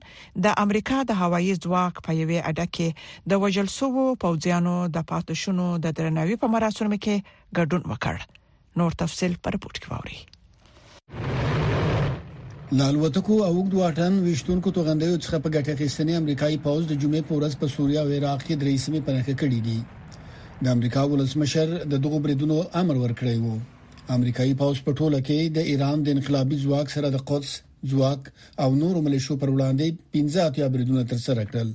د 0.47 0.59
امریکا 0.65 0.99
د 1.11 1.19
هوایي 1.23 1.53
ځواک 1.65 2.03
په 2.09 2.17
یوه 2.21 2.43
اډه 2.49 2.67
کې 2.79 3.29
د 3.33 3.41
وژل 3.45 3.71
شو 3.77 3.93
پوځیانو 4.25 4.75
د 4.97 5.07
پاتې 5.13 5.45
شونو 5.45 5.67
د 5.87 5.97
درناوي 6.01 6.39
په 6.45 6.55
مراسمو 6.57 7.01
کې 7.07 7.37
ګډون 7.61 7.93
وکړ 7.93 8.81
نور 8.83 8.99
تفصيل 9.05 9.39
پر 9.47 9.59
پورت 9.65 9.83
کې 9.85 9.87
ووري 9.93 11.57
لالوتکو 12.77 13.35
او 13.47 13.53
وګد 13.59 13.73
واټن 13.79 14.13
وشتونکو 14.25 14.69
توغندیو 14.77 15.21
څخه 15.25 15.37
په 15.45 15.49
ګټه 15.55 15.71
اخیستنې 15.75 16.13
امریکایي 16.21 16.57
پوز 16.65 16.81
د 16.89 16.93
جمعې 17.03 17.21
په 17.29 17.33
ورځ 17.37 17.53
په 17.61 17.67
سوریا 17.75 18.01
او 18.03 18.09
عراق 18.17 18.41
کې 18.45 18.55
درې 18.63 18.73
سیمې 18.83 19.01
پناهګه 19.05 19.35
کړې 19.41 19.59
دي 19.67 19.79
د 20.67 20.75
امریکا 20.75 21.01
ولسمشر 21.13 21.67
د 21.93 22.03
دغو 22.03 22.17
بریدونو 22.25 22.57
امر 22.81 22.95
ورکړی 23.03 23.37
وو 23.43 23.55
امریکایي 24.17 24.53
پوز 24.61 24.77
په 24.89 24.95
ټوله 24.99 25.19
کې 25.27 25.39
د 25.57 25.67
ایران 25.71 25.97
د 26.03 26.07
انقلابي 26.15 26.57
ځواک 26.65 26.87
سره 26.97 27.07
د 27.15 27.27
قدس 27.31 27.51
ځواک 27.93 28.21
او 28.63 28.69
نور 28.81 28.95
ملیشو 29.07 29.33
پر 29.43 29.49
وړاندې 29.55 29.99
15 30.23 30.49
اتیا 30.49 30.65
بریدونه 30.73 31.03
تر 31.11 31.17
سره 31.27 31.41
کړل 31.51 31.69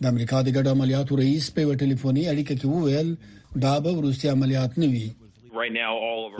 د 0.00 0.04
امریکا 0.12 0.38
د 0.42 0.48
ګډ 0.56 0.66
عملیاتو 0.76 1.12
رئیس 1.22 1.46
په 1.56 1.76
ټلیفوني 1.84 2.22
اړیکه 2.32 2.54
کې 2.60 2.66
وویل 2.72 3.10
دا 3.64 3.74
به 3.86 3.90
روسي 4.06 4.26
عملیات 4.36 4.72
نه 4.84 4.88
وي 4.94 5.08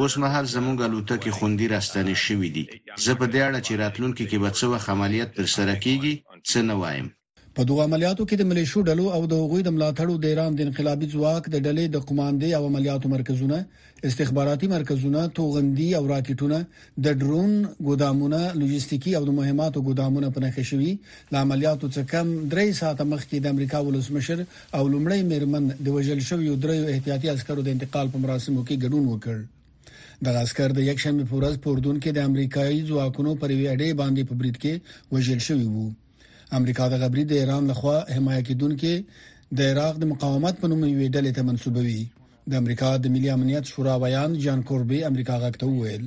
اوس 0.00 0.14
مهال 0.22 0.44
زموږ 0.56 0.76
الوتکې 0.88 1.30
خوندې 1.36 1.66
راستنې 1.74 2.16
شوې 2.24 2.48
دي 2.56 2.64
زه 3.04 3.12
په 3.20 3.26
دې 3.32 3.40
اړه 3.48 3.58
چې 3.66 3.80
راتلونکي 3.82 4.24
کې 4.30 4.36
به 4.42 4.50
څه 4.58 4.64
وخت 4.72 4.88
عملیات 4.94 5.30
پر 5.36 5.46
سره 5.56 5.72
کیږي 5.84 6.12
څه 6.48 6.58
نه 6.68 6.74
وایم 6.80 7.06
په 7.56 7.62
دوه 7.68 7.82
عملیاتو 7.86 8.24
کې 8.28 8.36
د 8.40 8.44
ملیشو 8.50 8.80
ډلو 8.88 9.04
او 9.16 9.20
د 9.32 9.40
غوي 9.52 9.62
د 9.64 9.70
ملاتړو 9.76 10.14
د 10.20 10.24
ایران 10.32 10.52
د 10.56 10.60
انقلابي 10.66 11.06
ځواک 11.14 11.42
د 11.54 11.56
ډلې 11.66 11.84
د 11.94 12.06
قماندې 12.08 12.48
او 12.58 12.62
عملیاتو 12.70 13.06
مرکزونه 13.14 13.58
استخباراتي 14.10 14.66
مرکزونه 14.74 15.20
توغندي 15.40 15.88
او 15.98 16.04
راکټونه 16.12 16.58
د 17.06 17.20
ډرون 17.20 17.50
ګودامونه 17.88 18.40
لوجستیکی 18.60 19.12
او 19.18 19.24
د 19.28 19.36
مهماتو 19.40 19.78
ګودامونه 19.88 20.26
په 20.34 20.38
نخښه 20.44 20.64
شوی 20.70 20.90
د 21.32 21.42
عملیاتو 21.44 21.92
څخه 21.94 22.08
کم 22.12 22.26
3 22.58 22.74
ساعت 22.80 22.98
مخکې 23.12 23.36
د 23.46 23.54
امریکا 23.54 23.78
ولسمشر 23.88 24.38
او 24.78 24.82
لومړی 24.92 25.20
میرمن 25.32 25.64
د 25.84 25.86
وژل 25.96 26.20
شوی 26.28 26.48
دریو 26.66 26.88
احتیاطي 26.94 27.26
عسکرو 27.34 27.62
د 27.66 27.72
انتقال 27.76 28.06
په 28.14 28.18
مراسمو 28.24 28.64
کې 28.68 28.76
ګډون 28.82 29.04
وکړ 29.12 30.24
د 30.26 30.38
لاسکر 30.38 30.68
د 30.78 30.92
یک 30.92 30.98
شنبه 31.04 31.26
پورز 31.32 31.54
پوردون 31.64 31.96
کې 32.04 32.10
د 32.16 32.30
امریکایي 32.30 32.78
ځواکونو 32.90 33.30
پر 33.40 33.50
ویډې 33.60 33.88
باندې 34.00 34.22
په 34.30 34.34
بریټ 34.40 34.56
کې 34.62 35.18
وژل 35.18 35.40
شوی 35.50 35.66
وو 35.74 35.86
امریکا 36.58 36.84
د 36.92 36.94
غبري 37.02 37.22
د 37.28 37.32
ایران 37.42 37.62
لخوا 37.70 37.98
حمایت 38.16 38.46
کیدونکو 38.48 38.90
د 39.58 39.60
عراق 39.74 39.94
د 40.00 40.04
مقاومت 40.12 40.54
په 40.62 40.66
نوم 40.72 40.80
یو 40.88 41.12
ډلې 41.16 41.32
ته 41.36 41.42
منسوبوي 41.50 42.00
د 42.50 42.58
امریکا 42.62 42.88
د 43.04 43.14
ملي 43.14 43.30
امنیت 43.36 43.64
شورا 43.72 43.94
ویان 44.02 44.32
جان 44.44 44.60
کوربي 44.70 44.98
امریکا 45.10 45.34
غاکته 45.44 45.66
وویل 45.68 46.04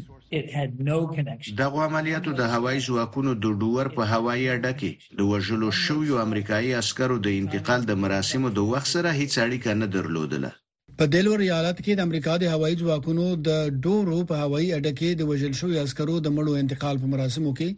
دغه 1.62 1.80
عملیاتو 1.90 2.30
د 2.40 2.44
هوایي 2.54 2.80
ځواکونو 2.88 3.32
د 3.44 3.56
ډوور 3.62 3.88
په 3.98 4.04
هوایي 4.14 4.46
اډه 4.56 4.72
کې 4.82 4.92
د 5.22 5.32
وژلو 5.32 5.70
شویو 5.86 6.16
امریکایي 6.25 6.72
عسکرو 6.82 7.18
د 7.28 7.40
انتقال 7.42 7.82
د 7.90 7.94
مراسمو 8.04 8.50
د 8.58 8.70
وخت 8.74 8.88
سره 8.96 9.10
هیڅ 9.22 9.34
اړیکه 9.46 9.70
نه 9.82 9.88
درلودله 9.98 10.52
په 10.98 11.06
دلور 11.14 11.38
ریالات 11.40 11.80
کې 11.86 11.96
د 11.96 12.00
امریکا 12.08 12.34
د 12.42 12.46
هوایي 12.54 12.75
ځواکونو 12.82 13.24
د 13.48 13.50
ډورو 13.86 14.20
په 14.30 14.36
هوایي 14.44 14.68
اډه 14.75 14.92
کې 15.00 15.10
د 15.20 15.22
وژل 15.32 15.54
شوی 15.62 15.80
عسکرو 15.86 16.14
د 16.22 16.28
مړو 16.36 16.54
انتقال 16.64 16.96
په 17.02 17.08
مراسمو 17.14 17.52
کې 17.58 17.70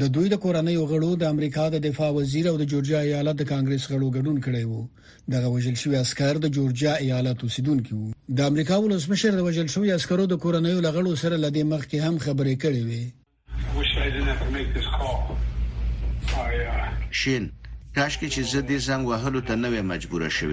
د 0.00 0.02
دوی 0.16 0.26
د 0.32 0.36
کورنۍ 0.44 0.76
غړو 0.90 1.12
د 1.22 1.24
امریکا 1.34 1.64
د 1.74 1.76
دفاع 1.86 2.10
وزیر 2.18 2.44
او 2.50 2.56
د 2.58 2.64
جورجیا 2.72 3.00
ایالت 3.08 3.36
د 3.38 3.44
کانګرس 3.52 3.84
غړو 3.92 4.10
ګډون 4.16 4.36
کړي 4.46 4.64
وو 4.72 4.82
د 5.32 5.34
وژل 5.54 5.76
شوی 5.84 5.96
عسكر 6.02 6.34
د 6.44 6.46
جورجیا 6.56 6.92
ایالت 7.06 7.38
اوسیدونکو 7.46 7.92
وو 8.00 8.12
د 8.38 8.40
امریکا 8.50 8.74
ولسمشر 8.84 9.32
د 9.38 9.40
وژل 9.48 9.68
شوی 9.76 9.88
عسکرو 9.98 10.24
د 10.32 10.34
کورنۍ 10.44 10.74
لغړو 10.86 11.12
سره 11.22 11.36
لدی 11.46 11.62
مخ 11.72 11.82
کې 11.90 11.98
هم 12.06 12.14
خبرې 12.26 12.54
کړې 12.62 12.82
وې 12.88 13.04
uh, 13.78 13.86
شین 17.22 17.44
کاش 17.94 18.12
کې 18.20 18.28
چې 18.34 18.40
زه 18.52 18.60
دې 18.68 18.78
زنګ 18.88 19.02
وهلو 19.12 19.40
ته 19.48 19.54
نه 19.64 19.68
مجبور 19.94 20.22
شوم 20.40 20.52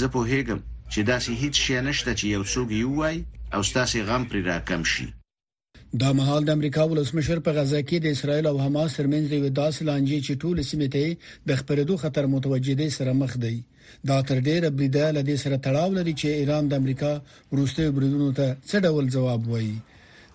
زه 0.00 0.08
په 0.16 0.20
هیګم 0.34 0.62
چې 0.92 1.00
داسې 1.10 1.30
هیڅ 1.44 1.56
شی 1.66 1.76
نشته 1.86 2.12
چې 2.18 2.24
یو 2.36 2.42
څوک 2.52 2.68
یې 2.78 2.84
وای 2.98 3.16
او 3.56 3.60
ستاسو 3.70 3.98
غم 4.10 4.22
پر 4.32 4.38
راکم 4.50 4.82
شي 4.94 5.06
دا 6.02 6.08
مهال 6.18 6.42
د 6.46 6.50
امریکا 6.58 6.82
ولسمشر 6.88 7.38
په 7.48 7.52
غزا 7.58 7.78
کې 7.88 7.96
د 8.04 8.16
اسرایل 8.16 8.46
او 8.50 8.54
حماس 8.64 8.90
ترمنځ 8.98 9.26
یو 9.32 9.50
داسې 9.60 9.82
لانجې 9.88 10.18
چې 10.26 10.32
ټول 10.42 10.56
سیمه 10.70 10.88
ته 10.94 11.16
د 11.50 11.60
خبرېدو 11.60 11.94
خطر 12.04 12.24
متوجې 12.32 12.74
دي 12.80 12.88
سره 12.98 13.12
مخ 13.22 13.32
دی 13.44 13.54
دا 14.10 14.16
تر 14.30 14.36
ډیره 14.46 14.70
بریده 14.78 15.06
لدی 15.18 15.36
سره 15.42 15.56
تړاو 15.66 15.90
لري 15.98 16.14
چې 16.20 16.28
ایران 16.42 16.68
د 16.72 16.82
امریکا 16.84 17.12
روسي 17.60 17.88
بریدونو 17.98 18.30
ته 18.40 18.56
څه 18.68 18.76
ډول 18.90 19.08
جواب 19.16 19.48
وایي 19.54 19.74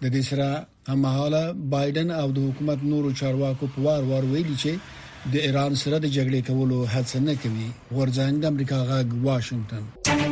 د 0.01 0.05
دې 0.15 0.23
سره 0.31 0.49
هماهاله 0.93 1.43
بایدن 1.77 2.09
او 2.21 2.27
د 2.37 2.49
حکومت 2.49 2.79
نورو 2.91 3.11
چارواکو 3.23 3.67
په 3.75 3.79
وار 3.87 4.03
وار 4.11 4.23
ویلي 4.33 4.57
چې 4.65 4.73
د 5.33 5.49
ایران 5.49 5.75
سره 5.83 5.97
د 5.99 6.07
جګړې 6.15 6.41
کولو 6.47 6.79
هڅه 6.93 7.19
نه 7.27 7.33
کوي 7.43 7.69
ورځنګ 7.91 8.33
د 8.45 8.55
امریکا 8.55 8.79
غاګ 8.93 9.07
واشنگټن 9.27 10.31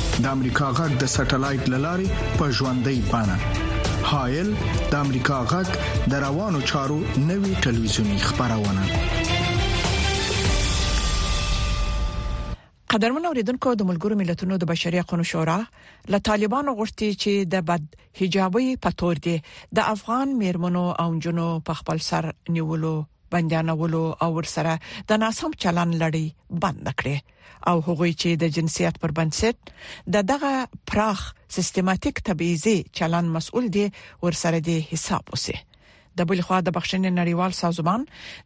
د 0.23 0.29
امریکا 0.37 0.65
غږ 0.77 0.91
د 1.01 1.07
سټلایټ 1.11 1.69
للارې 1.71 2.33
په 2.39 2.47
ژوندۍ 2.55 2.97
بانه 3.13 4.09
هایل 4.09 4.49
د 4.91 4.91
امریکا 5.03 5.37
غږ 5.51 5.77
د 6.11 6.21
روانو 6.25 6.59
چارو 6.71 6.97
نوي 7.29 7.53
ټلویزیونی 7.65 8.17
خبرونه 8.25 8.83
قدرمن 12.95 13.27
اوریدونکو 13.31 13.73
د 13.79 13.89
ملګرو 13.91 14.19
ملتونو 14.21 14.59
د 14.63 14.69
بشري 14.73 15.01
حقوقو 15.03 15.27
شورا 15.31 15.57
له 16.15 16.25
طالبانو 16.31 16.77
غوښتي 16.81 17.09
چې 17.23 17.49
د 17.55 17.65
بد 17.71 17.99
حجابي 18.21 18.69
پتور 18.87 19.23
دي 19.29 19.35
د 19.79 19.91
افغان 19.95 20.37
میرمنو 20.43 20.85
او 21.05 21.09
جنو 21.27 21.49
په 21.71 21.81
خپل 21.81 22.05
سر 22.11 22.29
نیولو 22.59 22.95
بندیانولو 23.37 24.05
او 24.23 24.31
ورسره 24.39 24.77
د 25.13 25.23
ناسم 25.25 25.61
چلن 25.65 25.99
لړۍ 25.99 26.59
بند 26.65 26.95
کړي 27.03 27.19
او 27.69 27.79
هغوی 27.87 28.13
چې 28.21 28.29
د 28.43 28.53
جنسیت 28.57 28.95
پر 29.01 29.11
بنسټ 29.17 29.57
د 30.15 30.27
دغه 30.31 30.53
پراخ 30.91 31.19
سیستماتیک 31.57 32.15
تبعیضي 32.29 32.77
چلن 32.99 33.25
مسؤل 33.35 33.65
دي 33.77 33.83
ورسره 34.23 34.59
دي 34.69 34.77
حساب 34.93 35.25
وسه 35.33 35.57
د 36.19 36.27
بل 36.31 36.39
خوا 36.45 36.57
د 36.63 36.69
بخښنې 36.75 37.11
نړیوال 37.19 37.53
سازمان 37.61 38.01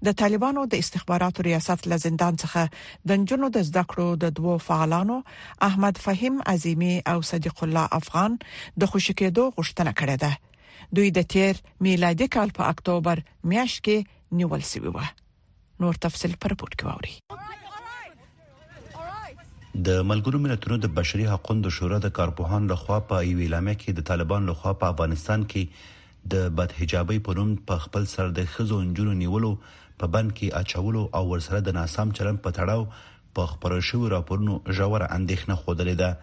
د 0.08 0.18
طالبانو 0.22 0.62
د 0.74 0.84
استخباراتو 0.86 1.40
ریاست 1.48 1.82
له 1.94 1.98
زندان 2.06 2.34
څخه 2.42 2.64
د 3.12 3.26
جنونو 3.32 3.48
د 3.58 3.66
زده 3.70 3.84
کړو 3.94 4.10
د 4.26 4.36
دوو 4.42 4.54
فعالانو 4.68 5.18
احمد 5.70 5.96
فهیم 6.06 6.36
عظیمی 6.56 6.94
او 7.14 7.18
صدیق 7.32 7.58
الله 7.70 7.86
افغان 8.02 8.32
د 8.80 8.84
خوشکېدو 8.92 9.44
غوښتنه 9.56 9.92
کړې 10.00 10.16
ده 10.24 10.34
دوی 10.98 11.10
د 11.18 11.30
تیر 11.36 11.54
میلادي 11.88 12.28
کال 12.40 12.50
په 12.60 12.64
اکتوبر 12.76 13.18
میاشت 13.54 13.76
کې 13.88 13.98
نیول 14.42 14.64
شوی 14.74 14.92
و 14.96 15.00
نور 15.84 15.94
تفصيل 16.06 16.34
پر 16.44 16.52
پورت 16.60 16.74
کوي 16.82 17.14
د 19.84 20.04
ملګرو 20.10 20.40
ملتونو 20.42 20.76
د 20.84 20.90
بشري 20.98 21.24
حقوقو 21.30 21.70
شورا 21.78 21.98
د 22.04 22.12
کارپوهان 22.18 22.68
لخوا 22.68 22.98
په 23.08 23.20
یو 23.30 23.40
اعلان 23.46 23.68
کې 23.80 23.94
د 23.96 24.06
طالبان 24.10 24.46
لخوا 24.50 24.72
په 24.84 24.92
افغانستان 24.94 25.42
کې 25.54 26.22
د 26.34 26.46
بد 26.60 26.76
حجابي 26.78 27.18
پرون 27.28 27.50
په 27.72 27.84
خپل 27.86 28.06
سر 28.12 28.30
د 28.38 28.46
خزو 28.54 28.78
انجونو 28.84 29.16
نیولو 29.24 29.50
په 30.04 30.10
بند 30.16 30.32
کې 30.38 30.54
اچولو 30.62 31.02
او 31.20 31.24
ورسره 31.32 31.60
د 31.68 31.76
ناسم 31.80 32.14
چلن 32.20 32.38
په 32.46 32.58
تړاو 32.60 33.04
په 33.40 33.52
خبرو 33.54 33.82
شو 33.90 34.00
راپورونو 34.16 34.54
ژور 34.80 35.06
اندېښنه 35.10 35.60
خوده 35.66 35.98
ده 36.04 36.16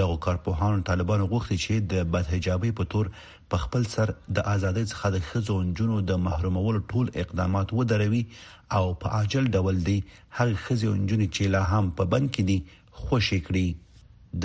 د 0.00 0.12
کارپوهانو 0.26 0.84
طالبان 0.90 1.24
غوښتي 1.32 1.58
چې 1.64 1.88
د 1.94 2.12
بد 2.16 2.28
حجابي 2.34 2.72
په 2.82 2.88
تور 2.96 3.12
په 3.54 3.62
خپل 3.64 3.88
سر 3.94 4.12
د 4.40 4.46
ازادۍ 4.56 4.84
څخه 4.92 5.14
د 5.16 5.24
خزو 5.30 5.56
انجونو 5.64 6.02
د 6.10 6.22
محرومولو 6.28 6.84
ټول 6.92 7.10
اقدامات 7.24 7.74
ودروي 7.80 8.22
او 8.76 8.84
په 9.00 9.16
عاجل 9.20 9.50
ډول 9.58 9.82
دي 9.90 9.96
هر 10.36 10.54
خزو 10.66 10.92
انجونو 10.98 11.24
چې 11.34 11.56
لا 11.56 11.64
هم 11.72 11.90
په 11.98 12.08
بند 12.14 12.32
کې 12.36 12.48
دي 12.52 12.80
خوشی 13.00 13.38
کړی 13.46 13.66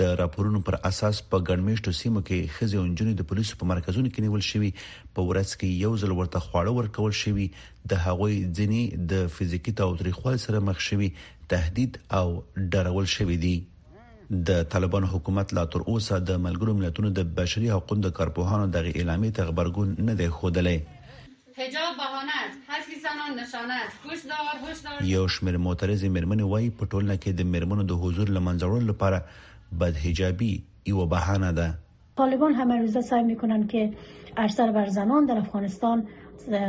د 0.00 0.10
راپورونو 0.20 0.60
پر 0.68 0.74
اساس 0.90 1.20
په 1.32 1.40
ګڼمشتو 1.48 1.92
سیمو 1.98 2.22
کې 2.28 2.52
خزي 2.56 2.78
اونجونې 2.80 3.14
د 3.20 3.26
پولیسو 3.32 3.58
په 3.62 3.68
مرکزونو 3.72 4.10
کې 4.14 4.24
نیول 4.26 4.42
شوی 4.48 4.70
په 4.80 5.24
ورځ 5.28 5.50
کې 5.60 5.80
یو 5.84 5.92
ځل 6.02 6.12
ورته 6.16 6.42
خواړه 6.46 6.74
ورکول 6.78 7.14
شوی 7.22 7.46
د 7.92 8.02
هغوی 8.06 8.36
ځنی 8.58 8.82
د 9.14 9.22
فزیکی 9.38 9.74
تاوتریخوال 9.82 10.38
سره 10.46 10.62
مخ 10.68 10.84
شوی 10.88 11.08
تهدید 11.54 11.98
او 12.20 12.26
ډرول 12.74 13.06
شوی 13.14 13.38
دی 13.46 13.54
د 14.50 14.62
طالبان 14.76 15.08
حکومت 15.14 15.56
لا 15.58 15.64
تر 15.76 15.86
اوسه 15.86 16.20
د 16.30 16.40
ملګرو 16.46 16.78
ملتونو 16.82 17.14
د 17.20 17.28
بشري 17.40 17.72
حقوقو 17.76 18.00
د 18.06 18.16
کارپوهانو 18.20 18.72
دغه 18.78 18.94
اعلامیه 19.02 19.36
ته 19.38 19.50
خبرګون 19.50 19.94
نه 20.10 20.18
دی 20.22 20.28
خوده 20.40 20.66
لای 20.68 20.78
حجاب 21.58 21.96
بهانه 21.96 22.32
است 22.46 22.58
حسیسانان 22.68 23.40
نشانه 23.40 23.72
است 23.74 23.96
هوشدار 24.04 24.68
هوشدار 24.68 25.08
یو 25.10 25.28
شمیر 25.28 25.56
معترض 25.56 26.04
مرمن 26.04 26.40
وای 26.40 26.70
په 26.70 26.86
ټولنه 26.86 27.16
کې 27.22 27.28
د 27.38 27.46
مرمنو 27.52 27.82
د 27.90 28.00
حضور 28.02 28.28
لمنځول 28.36 28.82
لپاره 28.90 29.24
بد 29.80 29.96
حجابي 30.04 30.52
یو 30.90 31.06
بهانه 31.14 31.52
ده 31.58 31.74
طالبان 32.20 32.52
همه 32.60 32.78
روزه 32.80 33.00
سعی 33.10 33.22
میکنن 33.22 33.66
که 33.66 33.92
اکثر 34.36 34.72
بر 34.72 34.86
زنان 34.98 35.26
در 35.26 35.38
افغانستان 35.38 36.06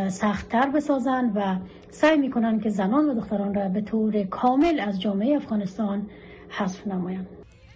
سختتر 0.09 0.69
بسازند 0.75 1.31
و 1.37 1.55
سعی 2.01 2.17
میکنن 2.17 2.59
که 2.59 2.69
زنان 2.69 3.09
و 3.09 3.21
دختران 3.21 3.53
را 3.55 3.69
به 3.75 3.81
طور 3.81 4.23
کامل 4.23 4.79
از 4.79 5.01
جامعه 5.01 5.35
افغانستان 5.35 6.07
حذف 6.49 6.87
نمایند 6.87 7.27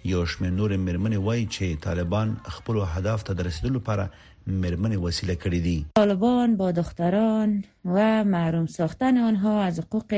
یو 0.05 0.25
شمیر 0.25 0.49
نور 0.51 0.77
مرمن 0.77 1.13
وای 1.17 1.47
چې 1.51 1.83
طالبان 1.87 2.37
خپل 2.57 2.79
هدف 2.95 3.23
ته 3.23 3.43
رسیدلو 3.47 3.75
لپاره 3.79 4.09
مرمن 4.47 4.95
وسیله 5.03 5.35
کړی 5.43 5.59
دی 5.67 5.75
طالبان 5.99 6.55
با 6.61 6.71
دختران 6.79 7.55
و 7.97 8.07
محروم 8.35 8.65
ساختن 8.75 9.17
آنها 9.17 9.61
از 9.63 9.79
حقوق 9.79 10.15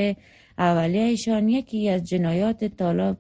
اولیهشان 0.68 1.50
یکی 1.50 1.90
از 1.90 2.04
جنایات 2.14 2.64
طالب 2.64 3.18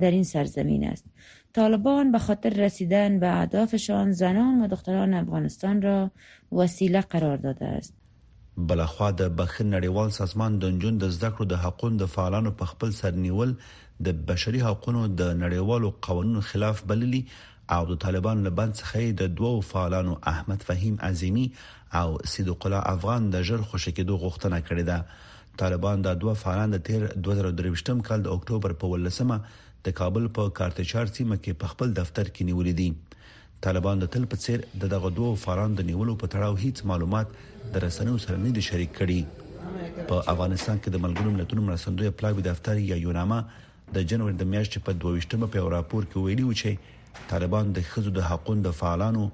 در 0.00 0.10
این 0.10 0.24
سرزمین 0.24 0.84
است 0.88 1.04
طالبان 1.52 2.12
به 2.12 2.18
خاطر 2.18 2.50
رسیدن 2.62 3.18
به 3.20 3.32
اهدافشان 3.38 4.12
زنان 4.12 4.60
و 4.62 4.68
دختران 4.68 5.14
افغانستان 5.14 5.82
را 5.82 6.10
وسیله 6.52 7.00
قرار 7.00 7.36
داده 7.36 7.64
است 7.66 7.94
بلخوا 8.56 9.10
د 9.10 9.36
بخن 9.36 9.80
نړیوال 9.80 10.10
سازمان 10.16 10.58
د 10.58 10.78
جون 10.82 10.98
د 10.98 11.08
زده 11.08 11.30
کړو 11.36 11.44
د 11.52 11.58
حقوقو 11.62 11.90
د 12.02 12.10
فعالانو 12.10 12.50
په 12.60 12.64
خپل 12.72 12.90
سرنیول 12.98 13.54
د 14.08 14.20
بشري 14.28 14.60
حقوقو 14.66 14.92
د 15.06 15.22
نړیوالو 15.22 15.88
قوانینو 16.08 16.40
خلاف 16.50 16.82
بللی 16.92 17.22
او 17.74 17.82
د 17.90 17.96
طالبانو 18.04 18.44
له 18.46 18.50
بند 18.58 18.74
څخه 18.80 19.12
د 19.20 19.36
دوو 19.40 19.52
فعالانو 19.72 20.14
احمد 20.32 20.60
فهیم 20.70 20.94
عظیمی 21.08 21.46
او 22.00 22.08
صدیق 22.32 22.64
الله 22.66 22.82
افغان 22.94 23.28
د 23.34 23.46
جړ 23.50 23.58
خوشی 23.70 23.92
کېدو 23.98 24.14
غوښتنه 24.24 24.58
کړې 24.68 24.84
ده 24.90 24.98
طالبان 25.62 25.96
د 26.06 26.18
دوه 26.24 26.34
فعالان 26.42 26.70
د 26.74 26.82
تیر 26.88 27.02
2023م 27.24 27.98
کال 28.08 28.20
د 28.26 28.36
اکتوبر 28.38 28.72
په 28.84 28.92
ولسمه 28.94 29.38
د 29.88 29.96
کابل 30.00 30.24
په 30.38 30.42
کارتچار 30.58 31.06
سیمه 31.16 31.36
کې 31.44 31.52
په 31.62 31.66
خپل 31.74 31.88
دفتر 32.00 32.26
کې 32.34 32.42
نیولې 32.48 32.72
دي 32.80 32.88
طالبان 33.66 33.96
د 34.00 34.06
تل 34.16 34.24
په 34.34 34.42
څیر 34.44 34.58
د 34.82 34.92
دغه 34.94 35.10
دوه 35.18 35.40
فعالان 35.44 35.70
د 35.76 35.80
نیولو 35.92 36.14
په 36.22 36.26
تړاو 36.34 36.54
هیڅ 36.64 36.76
معلومات 36.90 37.28
د 37.76 37.84
رسنیو 37.86 38.18
سره 38.24 38.36
نه 38.46 38.50
دي 38.58 38.62
شریک 38.70 38.92
کړي 38.98 39.20
په 40.08 40.16
افغانستان 40.32 40.76
کې 40.82 40.90
د 40.96 41.04
ملګرو 41.04 41.34
ملتونو 41.38 41.62
مرستندوی 41.68 42.10
پلاوی 42.22 42.42
دفتر 42.50 42.76
یا 42.92 42.96
یوناما 43.06 43.38
د 43.98 44.10
جنوري 44.12 44.34
د 44.42 44.50
میاشتې 44.50 44.84
په 44.88 44.92
22مه 45.06 45.48
په 45.54 45.72
راپور 45.76 46.02
کې 46.12 46.24
ویلي 46.26 46.44
و 46.48 46.58
چې 46.62 46.92
طالبان 47.30 47.72
د 47.76 47.82
خزو 47.90 48.10
د 48.16 48.20
حقوقو 48.28 48.54
د 48.68 48.72
فعالانو 48.80 49.26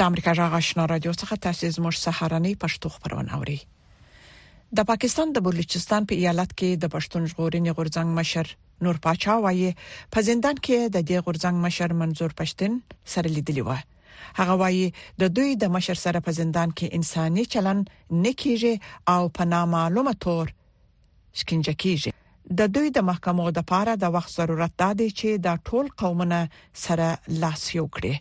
د 0.00 0.06
امریکا 0.10 0.32
جغ 0.40 0.54
آشنا 0.62 0.86
رادیو 0.94 1.12
څخه 1.16 1.42
تاسیس 1.48 1.78
مور 1.86 2.00
سهارنی 2.04 2.54
پښتو 2.66 2.88
خبرونه 2.98 3.34
اوري 3.40 3.58
د 4.76 4.84
پاکستان 4.88 5.28
د 5.36 5.44
بلوچستان 5.46 6.02
په 6.08 6.14
ایالت 6.22 6.50
کې 6.58 6.70
د 6.82 6.90
پښتون 6.94 7.22
ژغورنې 7.32 7.70
غورځنګ 7.76 8.08
مشر 8.18 8.46
نور 8.86 8.96
پاچا 9.06 9.34
وایي 9.46 9.70
په 10.16 10.22
زندان 10.28 10.56
کې 10.66 10.78
د 10.96 11.06
دې 11.10 11.18
غورځنګ 11.24 11.56
مشر 11.66 11.90
منظور 12.00 12.32
پښتون 12.40 12.72
سره 13.14 13.28
لیدلی 13.38 13.62
و 13.68 13.78
هغه 14.40 14.54
وایي 14.64 14.84
د 15.24 15.32
دوی 15.38 15.50
د 15.62 15.74
مشر 15.78 15.96
سره 16.04 16.18
په 16.28 16.36
زندان 16.40 16.68
کې 16.78 16.86
انساني 17.00 17.44
چلن 17.56 17.78
نه 18.22 18.32
کیږي 18.42 18.74
او 19.16 19.22
په 19.40 19.48
نامعلومه 19.56 20.14
تور 20.26 20.46
شکنجه 21.38 21.74
کیږي 21.86 22.10
د 22.62 22.72
دوی 22.78 22.88
د 22.98 23.10
محکمو 23.10 23.46
د 23.56 23.68
پاره 23.74 23.94
د 24.04 24.16
وخت 24.18 24.30
ضرورت 24.38 24.82
دی 25.02 25.08
چې 25.18 25.28
د 25.46 25.48
ټول 25.68 25.86
قومونه 26.04 26.40
سره 26.86 27.08
لاس 27.46 27.62
یو 27.78 27.86
کړي 28.00 28.14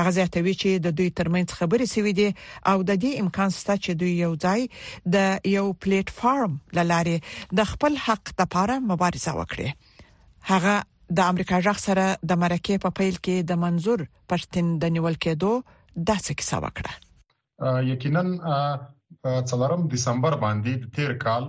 هغه 0.00 0.12
زیاتوي 0.16 0.52
چې 0.60 0.82
د 0.84 0.94
دوی 1.00 1.08
ترمنځ 1.18 1.48
خبرې 1.58 1.86
سوي 1.94 2.12
دي 2.18 2.28
او 2.72 2.76
د 2.88 2.90
دې 3.04 3.10
امکان 3.24 3.50
شته 3.58 3.74
چې 3.84 3.90
دوی 4.02 4.12
یو 4.24 4.32
ځای 4.44 4.60
د 5.14 5.16
یو 5.56 5.64
پلیټ 5.86 6.06
فارم 6.20 6.52
لاره 6.90 7.16
د 7.60 7.68
خپل 7.72 7.92
حق 8.06 8.24
لپاره 8.40 8.74
مبارزه 8.92 9.32
وکړي 9.40 9.68
هغه 10.52 10.74
د 11.18 11.32
امریکا 11.32 11.56
ځخ 11.66 11.78
سره 11.86 12.04
د 12.30 12.40
مرکه 12.44 12.74
په 12.84 12.90
پیل 13.00 13.14
کې 13.24 13.36
د 13.50 13.60
منزور 13.64 13.98
پښتن 14.32 14.64
د 14.84 14.94
نیول 14.98 15.16
کېدو 15.24 15.52
داسې 16.08 16.32
کیسه 16.40 16.56
وکړه 16.66 17.76
یقینا 17.92 18.22
څلورم 19.50 19.82
دسمبر 19.96 20.34
باندې 20.44 20.72
د 20.82 20.84
تیر 20.98 21.12
کال 21.24 21.44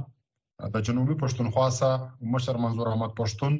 د 0.73 0.81
جنوبي 0.87 1.15
پښتونخوا 1.21 1.67
سره 1.75 2.33
مشر 2.33 2.59
منظور 2.63 2.89
احمد 2.93 3.11
پښتون 3.21 3.53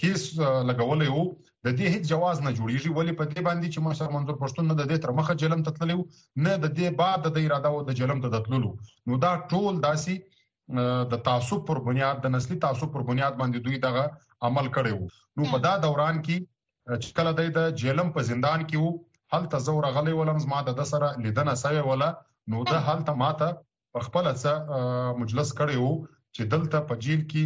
کیس 0.00 0.24
لګولې 0.70 1.14
وو 1.14 1.24
د 1.66 1.74
دې 1.78 1.94
هیڅ 1.94 2.10
جواز 2.12 2.42
نه 2.46 2.52
جوړیږي 2.58 2.96
ولی 2.98 3.14
په 3.20 3.28
دې 3.32 3.46
باندې 3.48 3.72
چې 3.74 3.86
مشر 3.88 4.14
منظور 4.16 4.38
پښتون 4.44 4.70
نه 4.70 4.76
د 4.80 4.88
دې 4.90 5.04
تر 5.04 5.14
مخه 5.18 5.36
جلم 5.42 5.64
تتللی 5.68 5.96
نه 5.96 6.52
د 6.64 6.72
دې 6.78 7.00
بعد 7.02 7.28
د 7.38 7.42
اراده 7.46 7.74
او 7.74 7.82
د 7.90 7.98
جلم 8.00 8.22
ته 8.26 8.32
تتللو 8.36 8.70
نو 9.10 9.20
دا 9.26 9.32
ټول 9.54 9.82
داسي 9.88 10.16
د 11.12 11.22
تعصب 11.28 11.64
پر 11.72 11.82
بنیاد 11.90 12.24
د 12.24 12.32
نسلي 12.38 12.56
تعصب 12.66 12.92
پر 12.96 13.04
بنیاد 13.12 13.38
باندې 13.42 13.68
دوی 13.68 13.82
دغه 13.84 14.48
عمل 14.50 14.72
کړي 14.78 14.94
وو 15.00 15.12
نو 15.40 15.52
په 15.54 15.62
دا 15.68 15.74
دوران 15.86 16.22
کې 16.28 16.48
چې 17.02 17.08
کله 17.16 17.30
دای 17.38 17.48
د 17.56 17.60
جیلم 17.80 18.08
په 18.18 18.26
زندان 18.32 18.60
کې 18.68 18.76
وو 18.82 18.90
هلته 19.34 19.56
زور 19.66 19.84
غلې 19.94 20.12
ولم 20.18 20.38
زما 20.44 20.58
د 20.68 20.82
سره 20.92 21.08
لیدنه 21.24 21.54
سوي 21.62 21.82
ولا 21.88 22.10
نو 22.52 22.58
ده 22.70 22.78
هلته 22.90 23.12
ماته 23.22 23.48
په 23.96 24.00
خپل 24.06 24.24
څه 24.42 24.52
مجلس 25.22 25.48
کړی 25.60 25.76
وو 25.80 25.94
چې 26.34 26.42
دلته 26.54 26.78
په 26.88 26.94
جیل 27.04 27.22
کې 27.32 27.44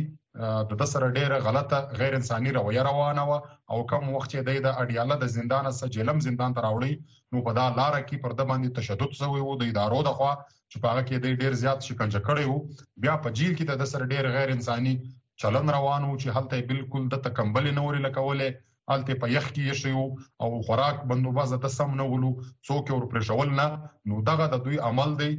د 0.83 0.91
سره 0.93 1.07
ډیره 1.19 1.37
غلطه 1.47 1.79
غیر 2.01 2.13
انساني 2.21 2.51
رویه 2.57 2.83
روانه 2.91 3.23
و 3.31 3.35
او 3.73 3.79
کوم 3.91 4.05
وخت 4.17 4.29
چې 4.33 4.41
د 4.49 4.67
اډیاله 4.83 5.15
د 5.21 5.25
زندان 5.37 5.65
سره 5.79 5.95
جیلم 5.97 6.19
زندان 6.29 6.51
ته 6.57 6.61
راوړی 6.67 6.93
نو 7.33 7.37
په 7.49 7.53
دا 7.59 7.67
لار 7.79 7.95
کې 8.09 8.17
پر 8.25 8.33
د 8.39 8.43
باندې 8.51 8.77
تشدد 8.81 9.11
شوی 9.21 9.41
وو 9.45 9.55
د 9.61 9.71
ادارو 9.71 10.01
د 10.09 10.17
خوا 10.19 10.33
چې 10.71 10.77
په 10.83 10.91
هغه 10.93 11.03
کې 11.09 11.41
ډیر 11.43 11.61
زیات 11.63 11.81
شکنجه 11.89 12.21
کړی 12.27 12.45
وو 12.49 12.65
بیا 13.03 13.15
په 13.25 13.35
جیل 13.39 13.53
کې 13.59 13.79
د 13.83 13.91
سره 13.93 14.05
ډیره 14.15 14.31
غیر 14.37 14.49
انساني 14.57 14.95
چلن 15.43 15.75
روانو 15.79 16.11
چې 16.21 16.29
هلته 16.37 16.67
بالکل 16.73 17.03
د 17.15 17.23
تکمبل 17.27 17.71
نوري 17.81 18.01
لکولې 18.07 18.51
الته 18.93 19.15
په 19.21 19.27
یخ 19.35 19.45
کې 19.55 19.75
شیو 19.81 20.03
او 20.45 20.49
خوراک 20.69 20.97
بندوباز 21.11 21.53
ته 21.65 21.69
سم 21.77 21.91
نه 22.01 22.05
ولو 22.15 22.31
څوک 22.67 22.85
ور 22.93 23.05
پرېښول 23.13 23.49
نه 23.61 23.67
نو 24.13 24.17
دغه 24.31 24.45
د 24.55 24.65
دوی 24.65 24.79
عمل 24.89 25.11
دی 25.21 25.31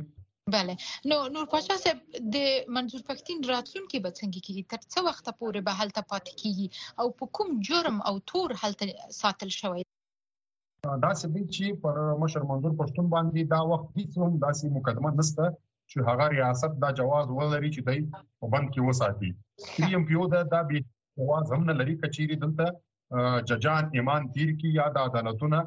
بله 0.56 0.74
نو 1.12 1.18
نور 1.36 1.46
پاشا 1.52 1.78
صاحب 1.84 2.00
د 2.36 2.48
منظور 2.78 3.04
پښتین 3.10 3.38
راتلونکي 3.52 4.02
به 4.04 4.18
څنګه 4.20 4.42
کیږي 4.46 4.64
تر 4.72 4.88
څو 4.94 5.06
وخت 5.10 5.28
پورې 5.40 5.62
به 5.68 5.74
هلته 5.82 6.02
پاتې 6.12 6.32
کیږي 6.42 6.68
او 7.02 7.06
په 7.20 7.26
کوم 7.40 7.52
جرم 7.68 7.98
او 8.12 8.16
تور 8.34 8.56
هلته 8.64 8.90
ساتل 9.20 9.54
شوی 9.60 9.84
دا 11.06 11.12
څه 11.20 11.28
چې 11.56 11.66
پر 11.86 12.02
مشر 12.24 12.48
منظور 12.54 12.74
پښتون 12.82 13.06
باندې 13.16 13.42
دا 13.54 13.60
وخت 13.74 13.88
هیڅ 14.00 14.12
هم 14.24 14.34
داسې 14.48 14.66
مقدمه 14.80 15.12
نشته 15.20 15.48
چې 15.92 16.08
هغه 16.10 16.26
ریاست 16.36 16.82
دا 16.86 16.90
جواز 17.02 17.34
ولري 17.38 17.70
چې 17.78 17.82
دای 17.92 18.02
په 18.40 18.46
بند 18.58 18.68
کې 18.74 18.90
وساتي 18.90 19.94
یم 19.96 20.10
پیو 20.14 20.28
دا 20.36 20.42
د 20.56 20.68
به 20.74 20.84
جواز 21.24 21.56
هم 21.56 21.70
نه 21.72 21.78
لري 21.84 21.96
کچېری 22.02 22.36
دلته 22.48 22.74
ججان 23.48 23.84
ایمان 23.94 24.28
تیر 24.34 24.52
کی 24.62 24.72
یا 24.76 24.88
د 24.96 25.08
عدالتونه 25.10 25.60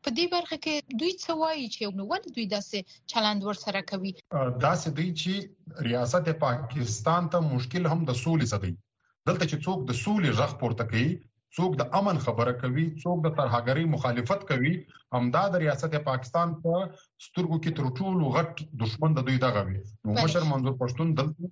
په 0.06 0.12
دې 0.18 0.28
برخه 0.34 0.56
کې 0.66 1.00
دوی 1.00 1.10
څه 1.22 1.38
وایي 1.40 1.64
چې 1.72 1.96
نو 2.02 2.06
ول 2.12 2.22
دوی 2.36 2.46
داسې 2.52 3.00
چلند 3.14 3.48
ورسره 3.48 3.82
کوي 3.94 4.14
داسې 4.18 4.94
دی 5.00 5.08
چې 5.22 5.88
ریاست 5.88 6.30
پاکستان 6.44 7.30
ته 7.34 7.44
مشکل 7.50 7.90
هم 7.94 8.06
د 8.12 8.20
سولې 8.22 8.52
زدي 8.54 8.72
دلته 8.78 9.50
چې 9.50 9.64
څوک 9.64 9.84
د 9.90 10.00
سولې 10.04 10.38
ژغ 10.40 10.56
پورته 10.62 10.88
کوي 10.94 11.08
څوک 11.58 11.70
د 11.78 11.82
امن 11.98 12.16
خبره 12.24 12.52
کوي 12.64 12.84
څوک 13.04 13.16
د 13.26 13.32
ترهګری 13.38 13.84
مخالفت 13.94 14.40
کوي 14.50 14.72
همدا 15.16 15.44
د 15.54 15.62
ریاست 15.62 15.94
پاکستان 16.10 16.48
په 16.66 16.82
پا 16.90 17.06
سترګو 17.28 17.56
کې 17.62 17.72
تر 17.78 17.88
ټولو 18.00 18.32
غټ 18.36 18.62
دشمن 18.84 19.10
د 19.16 19.20
دوی 19.30 19.38
دغه 19.46 19.62
وي 19.70 19.78
نو 20.04 20.10
مشر 20.22 20.46
منظور 20.50 20.74
پښتون 20.82 21.08
دلته 21.22 21.50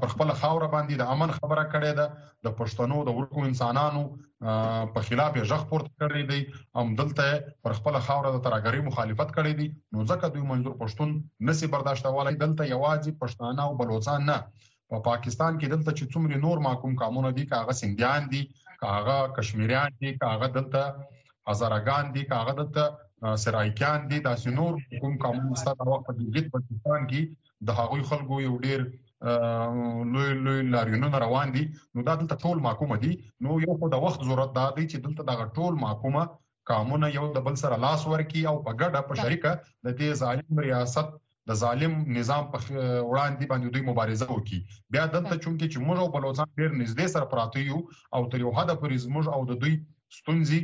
پر 0.00 0.08
خپل 0.14 0.28
خاور 0.40 0.64
باندې 0.74 0.94
د 0.98 1.14
امن 1.14 1.32
خبره 1.38 1.64
کړې 1.70 2.00
ده 2.00 2.48
د 2.50 2.56
پښتنو 2.60 2.98
د 3.08 3.16
ورکو 3.20 3.46
انسانانو 3.52 4.02
په 4.42 5.04
خلاف 5.08 5.38
یې 5.38 5.48
ژغ 5.52 5.62
پورته 5.70 5.92
کړی 6.02 6.26
دی 6.32 6.60
هم 6.80 6.92
دلته 7.02 7.28
پر 7.68 7.76
خپل 7.78 7.98
خاور 8.08 8.28
د 8.28 8.38
ترهګری 8.48 8.86
مخالفت 8.90 9.34
کړی 9.40 9.60
دی 9.60 9.68
نو 9.96 10.08
ځکه 10.12 10.32
دوی 10.36 10.46
منظور 10.52 10.76
پښتون 10.84 11.14
نسی 11.50 11.70
برداشت 11.76 12.10
ولای 12.18 12.36
دلته 12.44 12.70
یوازې 12.74 13.18
پښتانه 13.24 13.66
او 13.68 13.78
بلوچستان 13.82 14.28
نه 14.32 14.38
په 14.58 15.00
پا 15.00 15.04
پاکستان 15.10 15.58
کې 15.58 15.74
دلته 15.74 15.96
چې 15.98 16.14
څومره 16.16 16.44
نور 16.46 16.64
محکوم 16.68 16.96
قانون 17.04 17.30
دي 17.40 17.48
کاغه 17.56 17.78
سنديان 17.82 18.28
دي 18.34 18.42
کاغه 18.84 19.18
کشمیریان 19.38 19.90
دي 20.00 20.10
کاغه 20.24 20.46
دلته 20.56 20.82
هزارګان 21.50 22.04
دي 22.14 22.22
کاغه 22.34 22.52
دلته 22.60 22.84
سرایکان 23.44 24.00
دي 24.10 24.18
د 24.26 24.36
سينور 24.44 24.72
کوم 25.02 25.14
کمونست 25.24 25.72
د 25.80 25.90
وخت 25.92 26.10
د 26.16 26.20
جديد 26.28 26.48
پاکستان 26.56 27.06
کې 27.12 27.70
د 27.70 27.78
هغوی 27.80 28.04
خلکو 28.12 28.40
یو 28.48 28.58
ډیر 28.66 28.84
لوی 30.14 30.30
لوی 30.46 30.62
لارینونه 30.76 31.22
روان 31.24 31.54
دي 31.56 31.62
نو 31.96 32.04
دا 32.08 32.16
دلته 32.22 32.38
ټول 32.46 32.62
محکومه 32.68 32.98
دي 33.04 33.12
نو 33.46 33.56
یو 33.66 33.78
خو 33.82 33.90
د 33.96 34.04
وخت 34.06 34.26
ضرورت 34.30 34.52
دا 34.58 34.66
دی 34.78 34.86
چې 34.92 35.04
دلته 35.06 35.28
دا 35.30 35.50
ټول 35.60 35.80
محکومه 35.86 36.26
قانون 36.72 37.08
یو 37.16 37.26
د 37.38 37.42
بل 37.48 37.56
سره 37.64 37.80
لاس 37.88 38.06
ورکی 38.12 38.42
او 38.52 38.56
په 38.66 38.76
ګډه 38.82 39.06
په 39.08 39.22
شریکه 39.24 39.56
د 39.64 39.96
دې 39.98 40.20
ظالم 40.24 40.64
ریاست 40.68 41.16
د 41.48 41.52
ظالم 41.62 41.92
نظام 42.18 42.44
په 42.52 42.60
وړاندې 43.10 43.48
باندې 43.52 43.66
دوی 43.74 43.82
مبارزه 43.90 44.26
وکړي 44.28 44.58
بیا 44.94 45.02
دلته 45.16 45.34
چونکه 45.44 45.64
چې 45.72 45.78
موږ 45.86 45.98
او 46.04 46.08
بلوچستان 46.14 46.50
ډیر 46.60 46.70
نږدې 46.80 47.06
سره 47.14 47.28
پراته 47.32 47.68
یو 47.70 47.78
او 48.16 48.20
تر 48.32 48.38
یو 48.44 48.52
حد 48.58 48.70
پورې 48.80 49.02
زموږ 49.06 49.24
او 49.34 49.40
د 49.50 49.60
دوی 49.62 49.74
ستونزې 50.18 50.60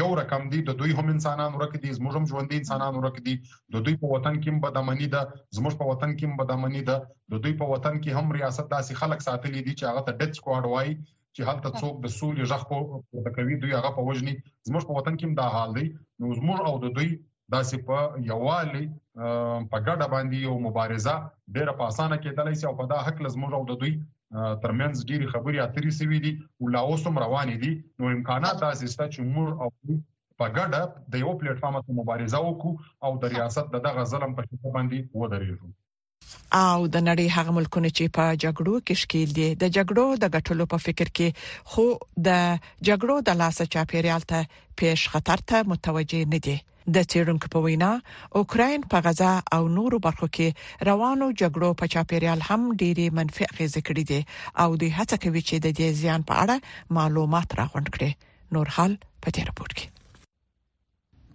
یو 0.00 0.08
رقم 0.20 0.48
دي 0.52 0.58
د 0.68 0.76
دوی 0.80 0.92
هم 0.98 1.06
انسانانو 1.14 1.60
رک 1.62 1.72
دي 1.82 1.90
زموږ 1.98 2.12
هم 2.18 2.28
ژوند 2.32 2.48
دي 2.50 2.58
انسانانو 2.62 3.04
رک 3.06 3.16
دي 3.28 3.34
د 3.74 3.84
دوی 3.84 3.96
په 4.02 4.12
وطن 4.14 4.34
کې 4.42 4.52
هم 4.52 4.60
بدامنی 4.66 5.08
ده 5.14 5.22
زموږ 5.58 5.74
په 5.80 5.88
وطن 5.92 6.10
کې 6.18 6.24
هم 6.28 6.40
بدامنی 6.42 6.82
ده 6.90 6.96
د 7.34 7.42
دوی 7.46 7.54
په 7.62 7.72
وطن 7.72 7.94
کې 8.02 8.10
هم 8.18 8.38
ریاست 8.38 8.66
داسې 8.74 9.00
خلک 9.02 9.26
ساتلي 9.28 9.60
دي 9.66 9.74
چې 9.74 9.90
هغه 9.90 10.02
ته 10.06 10.16
ډچ 10.20 10.40
کوډ 10.46 10.72
وای 10.74 10.92
چې 10.96 11.48
هلته 11.48 11.68
څوک 11.80 12.00
د 12.04 12.14
سولې 12.18 12.44
ژغ 12.50 12.62
په 12.72 13.34
کوي 13.38 13.60
دوی 13.64 13.76
هغه 13.78 13.90
په 13.98 14.06
وجني 14.10 14.34
زموږ 14.68 14.84
په 14.86 14.96
وطن 15.00 15.18
کې 15.18 15.26
هم 15.26 15.34
دا 15.42 15.48
حال 15.58 15.78
دی 15.80 15.86
نو 16.20 16.32
زموږ 16.40 16.70
او 16.72 16.78
د 16.86 16.96
دوی 16.96 17.10
دا 17.52 17.58
سي 17.70 17.76
په 17.88 17.96
یووالي 18.30 18.84
په 19.70 19.78
ګډه 19.86 20.06
باندې 20.14 20.36
یو 20.46 20.54
مبارزه 20.66 21.14
ډیره 21.54 21.72
په 21.78 21.84
اسانه 21.90 22.16
کېدلای 22.24 22.54
شي 22.60 22.64
او 22.68 22.74
په 22.80 22.84
دا 22.92 22.98
حق 23.06 23.16
لزموږ 23.24 23.50
او 23.58 23.62
د 23.66 23.72
دوی 23.80 23.92
ترمنځ 24.64 24.94
ډیره 25.10 25.26
خبري 25.34 25.58
اترې 25.66 25.90
سوي 26.00 26.18
دي 26.24 26.32
او 26.58 26.64
لا 26.74 26.80
اوس 26.88 27.02
هم 27.08 27.16
روان 27.24 27.48
دي 27.62 27.72
نو 27.98 28.04
امکانات 28.16 28.56
دا 28.64 28.70
سي 28.80 28.86
چې 29.14 29.20
موږ 29.34 29.48
او 29.62 29.68
په 30.40 30.46
ګډه 30.56 30.80
د 31.12 31.14
یو 31.24 31.32
پلیټ 31.40 31.56
فارم 31.62 31.76
ته 31.86 31.90
مبارزه 32.00 32.38
وکړو 32.42 32.72
او 33.04 33.10
د 33.22 33.24
ریاست 33.34 33.66
دغه 33.86 34.02
ظلم 34.12 34.30
په 34.36 34.42
شته 34.48 34.68
باندې 34.76 34.98
ودرېږو 35.20 35.68
او 36.66 36.78
د 36.94 36.96
نړۍ 37.08 37.26
هغه 37.36 37.50
ملکونه 37.58 37.88
چې 37.96 38.04
په 38.16 38.24
جګړو 38.44 38.74
کې 38.86 38.94
شکیل 39.02 39.28
دي 39.38 39.48
د 39.62 39.64
جګړو 39.76 40.06
د 40.22 40.24
غټلو 40.34 40.64
په 40.72 40.78
فکر 40.86 41.08
کې 41.16 41.28
خو 41.70 41.86
د 42.26 42.28
جګړو 42.88 43.14
د 43.28 43.30
لاسه 43.42 43.62
چاپیریال 43.74 44.22
ته 44.30 44.38
پیش 44.78 45.00
خطر 45.12 45.38
ته 45.48 45.56
متوجه 45.72 46.22
نه 46.32 46.40
دي 46.46 46.56
د 46.96 46.98
چیرونکو 47.10 47.46
په 47.54 47.58
وینا 47.66 47.92
اوکرين 48.40 48.80
په 48.90 48.96
غزا 49.04 49.34
او 49.54 49.62
نورو 49.76 49.96
برخو 50.06 50.26
کې 50.36 50.48
روانو 50.88 51.26
جګړو 51.40 51.70
په 51.80 51.84
چاپیریال 51.94 52.40
هم 52.48 52.62
ډېری 52.80 53.06
منفي 53.18 53.44
اغیزې 53.52 53.80
کړې 53.86 54.04
دي 54.10 54.20
او 54.62 54.68
دوی 54.80 54.90
هڅه 54.98 55.16
کوي 55.22 55.42
چې 55.48 55.56
د 55.64 55.68
دې 55.78 55.88
زیان 56.02 56.20
په 56.30 56.34
اړه 56.42 56.56
معلومات 56.98 57.48
راغونډ 57.60 57.86
کړي 57.94 58.10
نور 58.54 58.66
حال 58.76 58.92
په 59.22 59.28
دې 59.34 59.42
رپورت 59.50 59.72
کې 59.78 59.86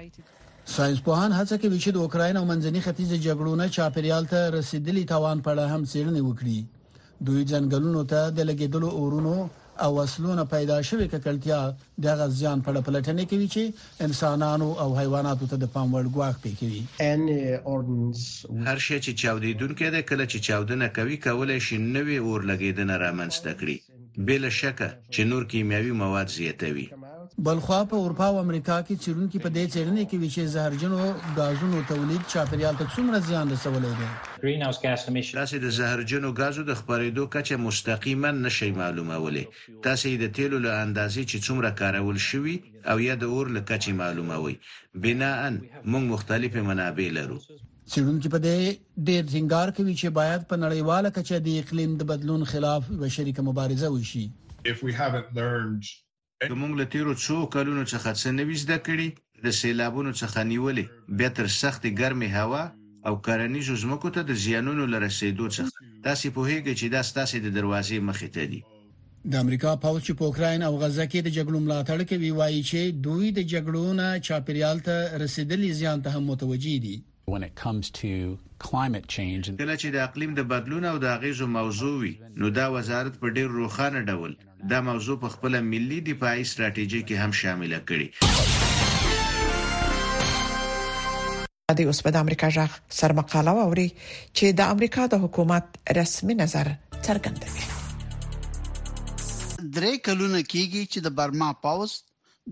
ساينسپوهان 0.73 1.31
هڅه 1.39 1.57
کوي 1.61 1.79
چې 1.85 1.91
د 1.97 2.01
اوکراین 2.07 2.37
او 2.39 2.45
منځني 2.49 2.81
ختیځ 2.87 3.13
جګړو 3.27 3.53
نه 3.61 3.67
چاپریال 3.77 4.27
ته 4.33 4.41
رسیدلی 4.57 5.05
توان 5.13 5.39
په 5.47 5.53
اړه 5.55 5.65
هم 5.73 5.83
څېړنې 5.93 6.23
وکړي 6.25 6.61
دوی 7.29 7.43
ځنګلونو 7.53 8.03
ته 8.13 8.21
د 8.39 8.47
لګیدلو 8.51 8.91
اورونو 9.01 9.33
او 9.85 9.89
وسلونو 9.99 10.45
پیدا 10.53 10.77
شوې 10.91 11.07
ککړتیا 11.13 11.59
د 12.07 12.21
غزيان 12.23 12.67
په 12.69 12.85
پلټنه 12.89 13.25
کوي 13.33 13.49
چې 13.55 14.09
انسانانو 14.09 14.69
او 14.85 14.89
حیواناتو 15.01 15.51
ته 15.51 15.57
د 15.65 15.71
پام 15.77 15.89
وړ 15.95 16.07
ګواښ 16.15 16.37
پېکوي 16.45 16.83
هر 18.69 18.79
شی 18.87 18.99
چې 19.05 19.11
چاودیدونکې 19.23 19.89
ده 19.97 20.01
کله 20.11 20.25
چې 20.33 20.45
چاودنه 20.49 20.89
کوي 21.01 21.17
کولای 21.29 21.61
شي 21.69 21.77
نوې 21.97 22.19
اور 22.27 22.41
لګیدنه 22.53 22.95
رامنځته 23.05 23.53
کړي 23.61 23.77
بل 24.33 24.49
شک 24.63 24.81
چې 24.83 25.31
نور 25.33 25.45
کیمیاوي 25.53 25.93
مواد 26.03 26.37
زیاتوي 26.39 26.89
بلخوا 27.47 27.81
په 27.91 27.97
اروپا 28.05 28.27
او 28.31 28.39
امریکا 28.43 28.77
کې 28.87 28.95
چیرونکو 29.03 29.39
په 29.43 29.51
دې 29.57 29.63
چیرنې 29.75 30.05
کې 30.11 30.17
ویشي 30.23 30.45
زهرجنو 30.53 31.03
غازونو 31.37 31.83
تولید 31.91 32.23
چاپیریال 32.33 32.79
ته 32.81 32.87
څومره 32.95 33.19
زیان 33.27 33.53
رسولی 33.55 33.91
دی 33.99 34.09
گرین 34.45 34.63
هاوس 34.67 34.79
ګاز 34.85 35.05
امیشن 35.13 35.39
تاسو 35.41 35.61
د 35.65 35.75
زهرجنو 35.77 36.33
غازو 36.41 36.65
د 36.71 36.79
خبرېدو 36.81 37.27
کچه 37.35 37.57
مستقیما 37.67 38.33
نشي 38.47 38.71
معلومولې 38.81 39.45
تاسو 39.87 40.13
د 40.23 40.33
تیلو 40.39 40.59
له 40.65 40.73
اندازې 40.87 41.23
چې 41.31 41.37
څومره 41.47 41.71
کارول 41.83 42.19
شوی 42.29 42.57
او 42.91 42.97
یا 43.07 43.17
د 43.23 43.33
اور 43.37 43.53
له 43.59 43.63
کچه 43.71 43.95
معلوموي 44.01 44.57
بنا 45.07 45.31
ان 45.47 45.61
موږ 45.93 46.05
مختلف 46.15 46.59
منابع 46.71 47.09
لرو 47.21 47.39
چیرونکو 47.93 48.35
په 48.35 48.39
دې 48.47 48.59
ډېر 49.07 49.23
څنګهار 49.33 49.69
کوي 49.77 49.95
چې 50.01 50.09
باید 50.21 50.51
په 50.51 50.57
نړیواله 50.65 51.15
کچه 51.21 51.41
د 51.47 51.63
اقلیم 51.63 51.95
د 52.03 52.11
بدلون 52.13 52.45
خلاف 52.55 52.91
بشري 53.07 53.33
مبارزه 53.53 53.95
وشي 53.99 54.27
if 54.75 54.79
we 54.87 54.93
haven't 55.05 55.29
learned 55.43 55.95
که 56.47 56.55
موږ 56.63 56.71
له 56.79 56.85
تیرو 56.95 57.13
څو 57.23 57.37
کلونو 57.55 57.85
څخه 57.93 58.09
څه 58.21 58.29
نوي 58.41 58.57
زده 58.65 58.75
کړي 58.89 59.07
د 59.47 59.51
سیلابونو 59.61 60.13
څخه 60.21 60.39
نیولې 60.53 60.87
بیا 61.19 61.29
تر 61.39 61.47
سختې 61.63 61.91
ګرمې 62.01 62.29
هوا 62.39 62.63
او 63.09 63.13
کرنیزو 63.29 63.75
ځمکو 63.85 64.09
ته 64.17 64.23
د 64.29 64.39
زیانونو 64.45 64.85
لرسېدو 64.95 65.47
څخه 65.57 66.05
تاسو 66.07 66.31
په 66.37 66.43
هیګه 66.51 66.73
چې 66.81 66.87
دا 66.95 67.03
ستاسو 67.11 67.41
د 67.47 67.49
دروازې 67.59 67.99
مخې 68.11 68.29
ته 68.37 68.45
دي 68.53 68.61
د 69.33 69.43
امریکا 69.45 69.73
پاول 69.85 70.01
چې 70.07 70.19
په 70.21 70.25
اوکرين 70.29 70.63
او 70.69 70.73
غزه 70.83 71.07
کې 71.13 71.21
د 71.23 71.31
جګړو 71.39 71.59
ملاتړ 71.67 71.99
کوي 72.13 72.31
وایي 72.41 72.63
چې 72.71 73.03
دوی 73.07 73.27
د 73.39 73.41
جګړو 73.55 73.85
نه 74.01 74.09
چاپیریال 74.29 74.85
ته 74.91 74.95
رسیدلي 75.25 75.71
زیان 75.83 76.05
ته 76.07 76.17
هم 76.17 76.23
متوجي 76.33 76.77
دي 76.89 76.97
when 77.35 77.43
it 77.51 77.55
comes 77.67 77.91
to 78.03 78.11
climate 78.69 79.07
change 79.19 79.51
کله 79.63 79.77
چې 79.81 79.89
د 79.97 80.07
اقلیم 80.09 80.39
د 80.39 80.49
بدلون 80.55 80.85
او 80.93 80.97
د 81.07 81.15
اغیزو 81.19 81.51
موضوع 81.59 81.95
وي 82.03 82.15
نو 82.43 82.55
دا 82.61 82.69
وزارت 82.79 83.19
په 83.25 83.37
ډیر 83.39 83.57
روخانه 83.63 84.05
ډول 84.13 84.39
دا 84.71 84.81
موضوع 84.81 85.17
په 85.23 85.29
خپل 85.35 85.61
ملي 85.65 86.01
دفاعي 86.07 86.45
ستراتیژي 86.53 87.01
کې 87.09 87.15
هم 87.25 87.33
شامل 87.41 87.73
کړي 87.91 88.09
د 91.81 91.91
اوس 91.93 92.01
په 92.07 92.21
امریکا 92.21 92.49
ځخ 92.57 92.79
سرمقاله 93.01 93.53
ووري 93.59 93.87
چې 93.91 94.57
د 94.61 94.73
امریکا 94.75 95.05
د 95.13 95.23
حکومت 95.25 95.79
رسمي 95.99 96.37
نظر 96.41 96.71
څرګندوي 97.07 97.67
درې 99.77 99.95
کلونه 100.07 100.43
کېږي 100.43 100.83
چې 100.93 100.99
د 101.07 101.15
برما 101.21 101.53
پاوس 101.67 101.95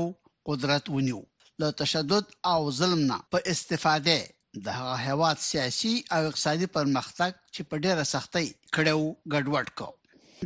قدرت 0.53 0.93
ونیو 0.97 1.23
له 1.61 1.71
تشدد 1.83 2.31
او 2.53 2.71
ظلم 2.81 3.03
نه 3.11 3.17
په 3.35 3.43
استفاده 3.55 4.17
د 4.55 4.67
هغه 4.77 4.95
هواد 5.07 5.37
سیاسي 5.49 5.91
او 6.15 6.21
اقتصادي 6.29 6.65
پرمختګ 6.77 7.37
چې 7.55 7.61
په 7.69 7.77
ډېره 7.85 8.03
سختۍ 8.13 8.47
کړو 8.75 9.03
ګډوډ 9.33 9.71
کو 9.79 9.87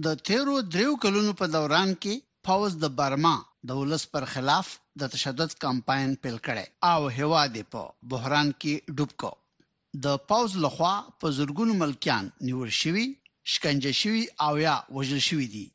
د 0.06 0.22
تیرو 0.30 0.56
دریو 0.76 0.94
کلونو 1.06 1.34
په 1.42 1.52
دوران 1.56 1.94
کې 2.04 2.24
فوز 2.48 2.78
د 2.84 2.92
برما 3.00 3.36
د 3.70 3.80
ولس 3.80 4.06
پر 4.14 4.26
خلاف 4.34 4.70
د 5.04 5.12
تشدد 5.14 5.56
کمپاین 5.64 6.16
پیل 6.26 6.38
کړي 6.46 6.66
او 6.92 7.00
هواد 7.18 7.56
په 7.76 7.82
بحران 8.14 8.48
کې 8.62 8.98
ډوب 9.00 9.12
کو 9.24 9.34
د 10.08 10.18
پاوز 10.32 10.52
لخوا 10.68 10.96
په 11.24 11.34
زورګونو 11.40 11.74
ملکیان 11.84 12.30
نیول 12.48 12.72
شوی 12.82 13.06
شکنجه 13.56 13.94
شوی 14.02 14.24
او 14.46 14.52
یا 14.66 14.76
وژل 14.98 15.20
شوی 15.30 15.48
دي 15.58 15.66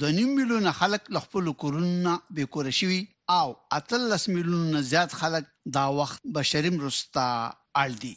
د 0.00 0.16
نیم 0.16 0.30
میلیونه 0.40 0.70
خلک 0.80 1.02
لخپل 1.16 1.44
کورونه 1.64 2.12
به 2.36 2.48
کور 2.56 2.66
شوی 2.80 3.00
او 3.38 3.48
اتلس 3.78 4.24
میلیونه 4.28 4.80
زیات 4.92 5.12
خلک 5.20 5.44
دا 5.76 5.84
وخت 6.00 6.20
بشری 6.36 6.70
مرستا 6.76 7.28
اړ 7.82 7.90
دي 8.02 8.14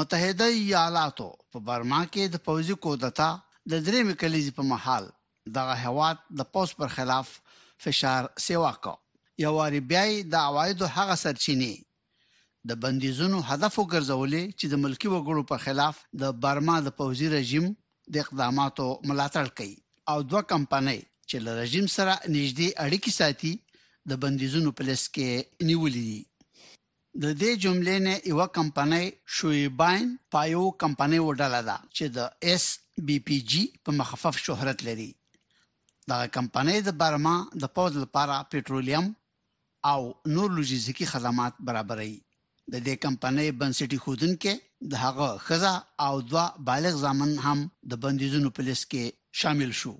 متحده 0.00 0.46
ایالاتو 0.60 1.26
په 1.54 1.62
برما 1.68 1.98
کې 2.12 2.32
د 2.36 2.40
پوځي 2.48 2.76
کودتا 2.86 3.28
د 3.72 3.82
درې 3.86 4.00
مکلیز 4.10 4.48
په 4.58 4.66
محل 4.70 5.08
دغه 5.58 5.74
هواد 5.84 6.24
د 6.40 6.48
پوس 6.56 6.74
پر 6.80 6.92
خلاف 6.96 7.34
فشار 7.84 8.30
سیوا 8.46 8.72
کو 8.88 8.94
یو 9.44 9.52
واری 9.58 9.80
بیا 9.92 10.04
د 10.36 10.46
عوایدو 10.50 10.90
هغه 10.98 11.18
سرچینې 11.26 12.72
د 12.72 12.80
بندیزونو 12.84 13.44
هدف 13.52 13.78
وګرځولې 13.80 14.42
چې 14.58 14.64
د 14.72 14.84
ملکی 14.86 15.08
وګړو 15.14 15.42
په 15.52 15.64
خلاف 15.66 16.02
د 16.24 16.36
برما 16.46 16.78
د 16.86 16.96
پوځي 17.00 17.28
رژیم 17.38 17.68
د 18.16 18.24
اقداماتو 18.24 18.88
ملاتړ 19.08 19.54
کوي 19.60 19.74
او 20.12 20.18
دوه 20.34 20.42
کمپنۍ 20.54 20.98
چې 21.30 21.36
له 21.48 21.58
رژیم 21.62 21.90
سره 21.96 22.14
نږدې 22.22 22.86
اړیکې 22.86 23.20
ساتي 23.22 23.54
د 24.08 24.12
بندیزونو 24.22 24.68
په 24.76 24.82
لس 24.88 25.02
کې 25.14 25.30
نیولې 25.68 26.00
دي 26.10 26.16
د 27.22 27.24
دې 27.40 27.52
جملې 27.64 27.96
نه 28.06 28.14
یو 28.30 28.40
کمپنۍ 28.58 29.06
شویباین 29.36 30.04
پایو 30.32 30.64
کمپنۍ 30.82 31.20
وډاله 31.22 31.60
ده 31.68 31.76
چې 31.96 32.04
د 32.16 32.18
اس 32.52 32.64
بي 33.06 33.18
پي 33.26 33.38
جي 33.50 33.64
په 33.84 33.90
مخفف 34.00 34.34
شهرت 34.46 34.78
لري 34.88 35.10
دا 36.10 36.18
کمپنۍ 36.36 36.78
د 36.88 36.90
برما 37.00 37.36
د 37.62 37.64
پوز 37.74 37.92
لپاره 38.04 38.46
پېټرولیم 38.52 39.04
او 39.92 40.00
نور 40.34 40.48
لوجستیکی 40.56 41.06
خدمات 41.12 41.52
برابرۍ 41.66 42.14
د 42.72 42.74
دې 42.86 42.94
کمپنۍ 43.04 43.48
بنسټي 43.60 43.98
خودونکو 44.04 44.52
د 44.90 44.92
هغه 45.04 45.28
خزا 45.46 45.74
او 46.06 46.14
دوا 46.30 46.46
بالغ 46.68 46.94
ځامن 47.04 47.32
هم 47.46 47.58
د 47.90 47.92
بندیزونو 48.02 48.48
په 48.56 48.60
لیست 48.68 48.84
کې 48.92 49.04
شامل 49.40 49.70
شو 49.80 49.94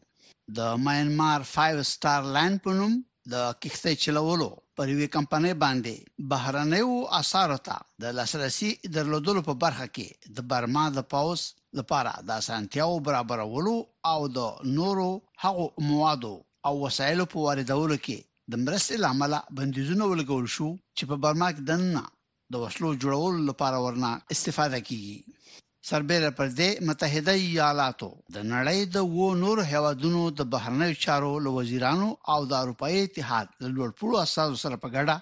د 0.57 0.59
ماینمار 0.85 1.39
5 1.53 1.85
سټار 1.93 2.21
لاین 2.35 2.55
په 2.65 2.71
نوم 2.79 2.95
د 3.33 3.35
کښتۍ 3.63 3.95
چلولو 4.05 4.51
پر 4.77 4.87
یوې 4.93 5.09
کمپنۍ 5.17 5.55
باندې 5.65 5.95
بهرنیو 6.31 6.93
اثر 7.21 7.51
ته 7.67 7.77
د 8.03 8.05
لاسرسي 8.19 8.71
درلودلو 8.95 9.41
په 9.49 9.55
برخه 9.65 9.87
کې 9.97 10.09
د 10.37 10.39
برما 10.51 10.85
د 10.93 10.99
پاوس 11.13 11.43
لپاره 11.79 12.13
د 12.29 12.31
سانتیاو 12.49 13.03
برابرولو 13.07 13.75
او 14.13 14.21
د 14.37 14.39
نورو 14.79 15.09
هغو 15.43 15.67
موادو 15.91 16.35
او 16.67 16.73
وسایلو 16.85 17.25
په 17.33 17.37
واردولو 17.47 17.97
کې 18.05 18.19
د 18.51 18.53
مرستې 18.67 18.95
لامل 19.05 19.33
بندیزونه 19.57 20.05
ولګول 20.11 20.47
شو 20.57 20.69
چې 20.97 21.03
په 21.11 21.15
برما 21.23 21.49
کې 21.55 21.63
دننه 21.71 22.05
د 22.53 22.55
وسلو 22.63 22.89
جوړولو 23.03 23.41
لپاره 23.51 23.77
ورنه 23.87 24.11
استفاده 24.35 24.79
کیږي 24.89 25.17
سربېره 25.89 26.31
پر 26.39 26.49
دې 26.59 26.71
متحده 26.89 27.33
ایالاتو 27.43 28.09
د 28.35 28.37
نړۍ 28.53 28.79
د 28.95 29.07
وو 29.15 29.29
نور 29.43 29.59
هیوادونو 29.73 30.23
د 30.39 30.41
بهرنیو 30.53 31.01
چارو 31.05 31.33
له 31.45 31.51
وزیرانو 31.59 32.09
او 32.33 32.41
د 32.51 32.53
اروپای 32.63 32.97
اتحاد 33.05 33.47
د 33.63 33.65
لوړپوړو 33.75 34.21
اساسو 34.27 34.57
سره 34.65 34.77
په 34.83 34.89
ګډه 34.95 35.17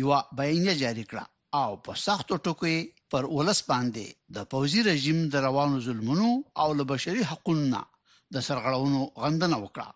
یو 0.00 0.10
بیانیه 0.38 0.74
جاری 0.82 1.04
کړه 1.10 1.24
او 1.62 1.70
په 1.84 1.92
سختو 2.06 2.34
ټکو 2.44 2.70
پر 3.12 3.22
ولس 3.36 3.60
باندې 3.70 4.04
د 4.34 4.46
پوزي 4.50 4.80
رژیم 4.90 5.18
د 5.34 5.44
روانو 5.46 5.76
ظلمونو 5.86 6.28
او 6.62 6.68
له 6.78 6.84
بشري 6.92 7.22
حقوقو 7.30 7.80
د 8.34 8.36
سرغړونو 8.46 9.00
غندنه 9.22 9.56
وکړه 9.64 9.88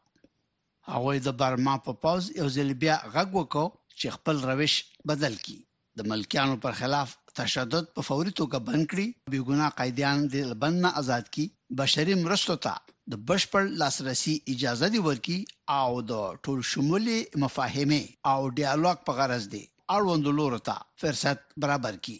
هغه 0.90 1.10
د 1.26 1.28
برما 1.40 1.74
په 1.86 1.92
پا 1.94 1.98
پوز 2.02 2.22
یو 2.40 2.46
ځل 2.56 2.68
بیا 2.82 2.96
غږ 3.14 3.28
وکړ 3.38 3.66
چې 4.00 4.06
خپل 4.16 4.36
روش 4.50 4.72
بدل 5.10 5.34
کړي 5.44 5.60
د 5.98 6.00
ملکیانو 6.10 6.56
پر 6.64 6.72
خلاف 6.80 7.08
تشدد 7.40 7.84
په 7.94 8.00
فوري 8.08 8.32
توګه 8.40 8.58
بند 8.68 8.82
کړي 8.90 9.06
بیګناه 9.32 9.70
قیدیان 9.78 10.18
د 10.32 10.52
بند 10.62 10.76
نه 10.84 10.90
آزاد 11.00 11.24
کړي 11.34 11.46
بشري 11.80 12.14
مرستو 12.24 12.56
ته 12.64 12.74
د 13.12 13.22
بشپړ 13.28 13.62
لاسرسي 13.80 14.34
اجازه 14.54 14.86
دی 14.92 15.00
ورکي 15.08 15.38
او 15.80 15.90
د 16.10 16.38
ټول 16.44 16.60
شمولي 16.72 17.18
مفاهمه 17.44 18.02
او 18.32 18.38
ډیالوګ 18.58 18.98
په 19.06 19.12
غرض 19.18 19.44
دی 19.54 19.64
اړوند 19.96 20.24
لورو 20.38 20.60
ته 20.68 20.76
فرصت 21.02 21.38
برابر 21.62 21.94
کړي 22.04 22.18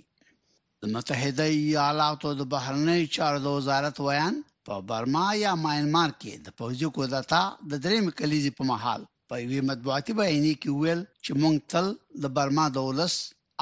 د 0.83 0.95
متحده 0.95 1.47
ایالاتو 1.61 2.29
د 2.41 2.51
بهرنی 2.55 3.01
چارو 3.17 3.39
د 3.47 3.57
وزارت 3.59 3.97
ویان 4.07 4.35
په 4.69 4.75
برما 4.91 5.27
یا 5.45 5.53
ماینمار 5.65 6.11
کې 6.21 6.33
د 6.47 6.49
پوځي 6.59 6.89
کودتا 6.97 7.43
د 7.71 7.83
دریم 7.87 8.07
کلیزي 8.19 8.51
په 8.59 8.63
محل 8.73 9.01
په 9.29 9.35
یوه 9.47 9.67
مطبوعاتي 9.71 10.13
بیانیه 10.21 10.57
کې 10.63 10.71
ویل 10.81 11.01
چې 11.25 11.31
مونږ 11.43 11.57
تل 11.75 11.87
د 12.23 12.35
برما 12.37 12.65
دولت 12.81 13.15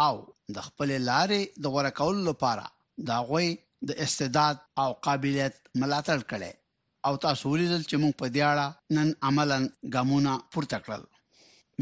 او 0.06 0.14
د 0.54 0.56
خپل 0.66 0.88
لارې 1.10 1.40
د 1.62 1.64
غوړه 1.74 1.92
کولو 1.98 2.20
لپاره 2.30 2.64
دا 3.08 3.16
غوي 3.28 3.50
د 3.88 3.90
استعداد 4.04 4.56
او 4.82 4.90
قابلیت 5.06 5.54
ملاتړ 5.80 6.18
کړي 6.30 6.52
او 7.06 7.12
تاسو 7.24 7.42
ولیدل 7.52 7.82
چې 7.90 7.96
موږ 8.02 8.12
په 8.20 8.26
دیاړه 8.36 8.66
نن 8.96 9.08
عملاً 9.28 9.58
ګامونه 9.94 10.32
پورته 10.52 10.76
کړل 10.84 11.02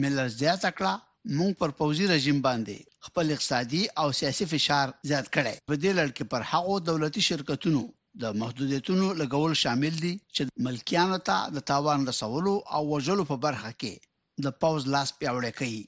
ملل 0.03 0.29
زیات 0.41 0.63
کړه 0.79 0.93
موږ 1.39 1.53
پر 1.61 1.71
پوزي 1.79 2.07
رژیم 2.15 2.39
باندې 2.47 2.77
خپل 3.07 3.27
اقتصادي 3.35 3.83
او 4.01 4.09
سیاسي 4.21 4.45
فشار 4.53 4.87
زیات 5.11 5.27
کړي 5.37 5.55
په 5.71 5.75
دې 5.83 5.91
لړ 5.99 6.09
کې 6.17 6.25
پر 6.31 6.41
هغو 6.53 6.75
دولتي 6.91 7.23
شرکتونو 7.31 7.83
د 8.23 8.37
محدودیتونو 8.41 9.07
لګول 9.21 9.53
شامل 9.63 9.95
دي 10.05 10.13
چې 10.35 10.65
ملکیانو 10.67 11.19
ته 11.31 11.39
د 11.57 11.67
تاوان 11.71 12.01
رسولو 12.11 12.55
او 12.77 12.81
وژلو 12.93 13.25
په 13.33 13.37
برخه 13.47 13.71
کې 13.81 13.95
د 14.45 14.55
پوز 14.63 14.81
لاس 14.95 15.09
پیوړی 15.19 15.53
کوي 15.59 15.85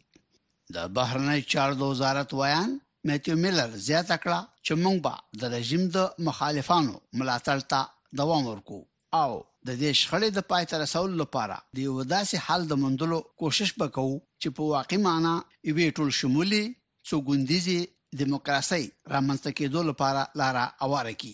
د 0.74 0.76
بهرنی 0.96 1.40
چارو 1.52 1.76
وزارت 1.90 2.28
ویان 2.40 2.70
میتیو 3.11 3.35
میلر 3.42 3.70
زیاته 3.87 4.16
کړه 4.22 4.40
چې 4.66 4.72
موږ 4.87 4.96
به 5.04 5.12
د 5.42 5.52
رژیم 5.57 5.83
د 5.96 5.98
مخالفانو 6.31 6.94
ملاتړ 7.20 7.59
ته 7.74 7.81
دوام 8.20 8.42
ورکو 8.52 8.81
او 9.22 9.31
د 9.66 9.70
دې 9.81 9.90
شخړې 10.00 10.28
د 10.38 10.40
پای 10.50 10.64
ته 10.72 10.76
رسول 10.85 11.11
لپاره 11.22 11.57
د 11.78 11.81
یو 11.87 11.94
داسې 12.14 12.37
حل 12.48 12.62
د 12.72 12.74
موندلو 12.83 13.18
کوشش 13.44 13.70
وکړو 13.81 14.16
چې 14.40 14.48
په 14.59 14.62
واقع 14.74 14.98
معنا 15.07 15.35
یو 15.70 15.78
ټول 16.00 16.11
شمولي 16.20 16.62
څو 17.09 17.16
ګوندیزي 17.31 17.78
دیموکراسي 18.22 18.83
رامنځته 19.14 19.50
کېدو 19.61 19.81
لپاره 19.90 20.22
لار 20.42 20.57
اواره 20.88 21.14
کی 21.24 21.33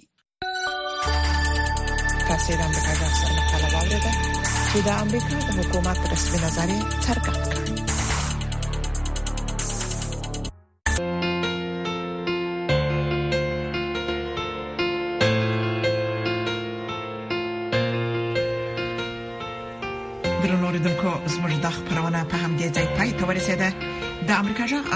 تاسو 2.28 2.52
د 2.60 2.64
امریکا 2.66 2.92
د 3.02 3.04
سره 3.18 3.32
مخاله 3.38 3.68
واورئ 3.74 4.00
چې 4.70 4.78
د 4.88 4.90
امریکا 5.02 5.36
د 5.48 5.50
حکومت 5.60 5.98
رسمي 6.14 6.38
نظر 6.46 6.68
څرګند 7.04 7.53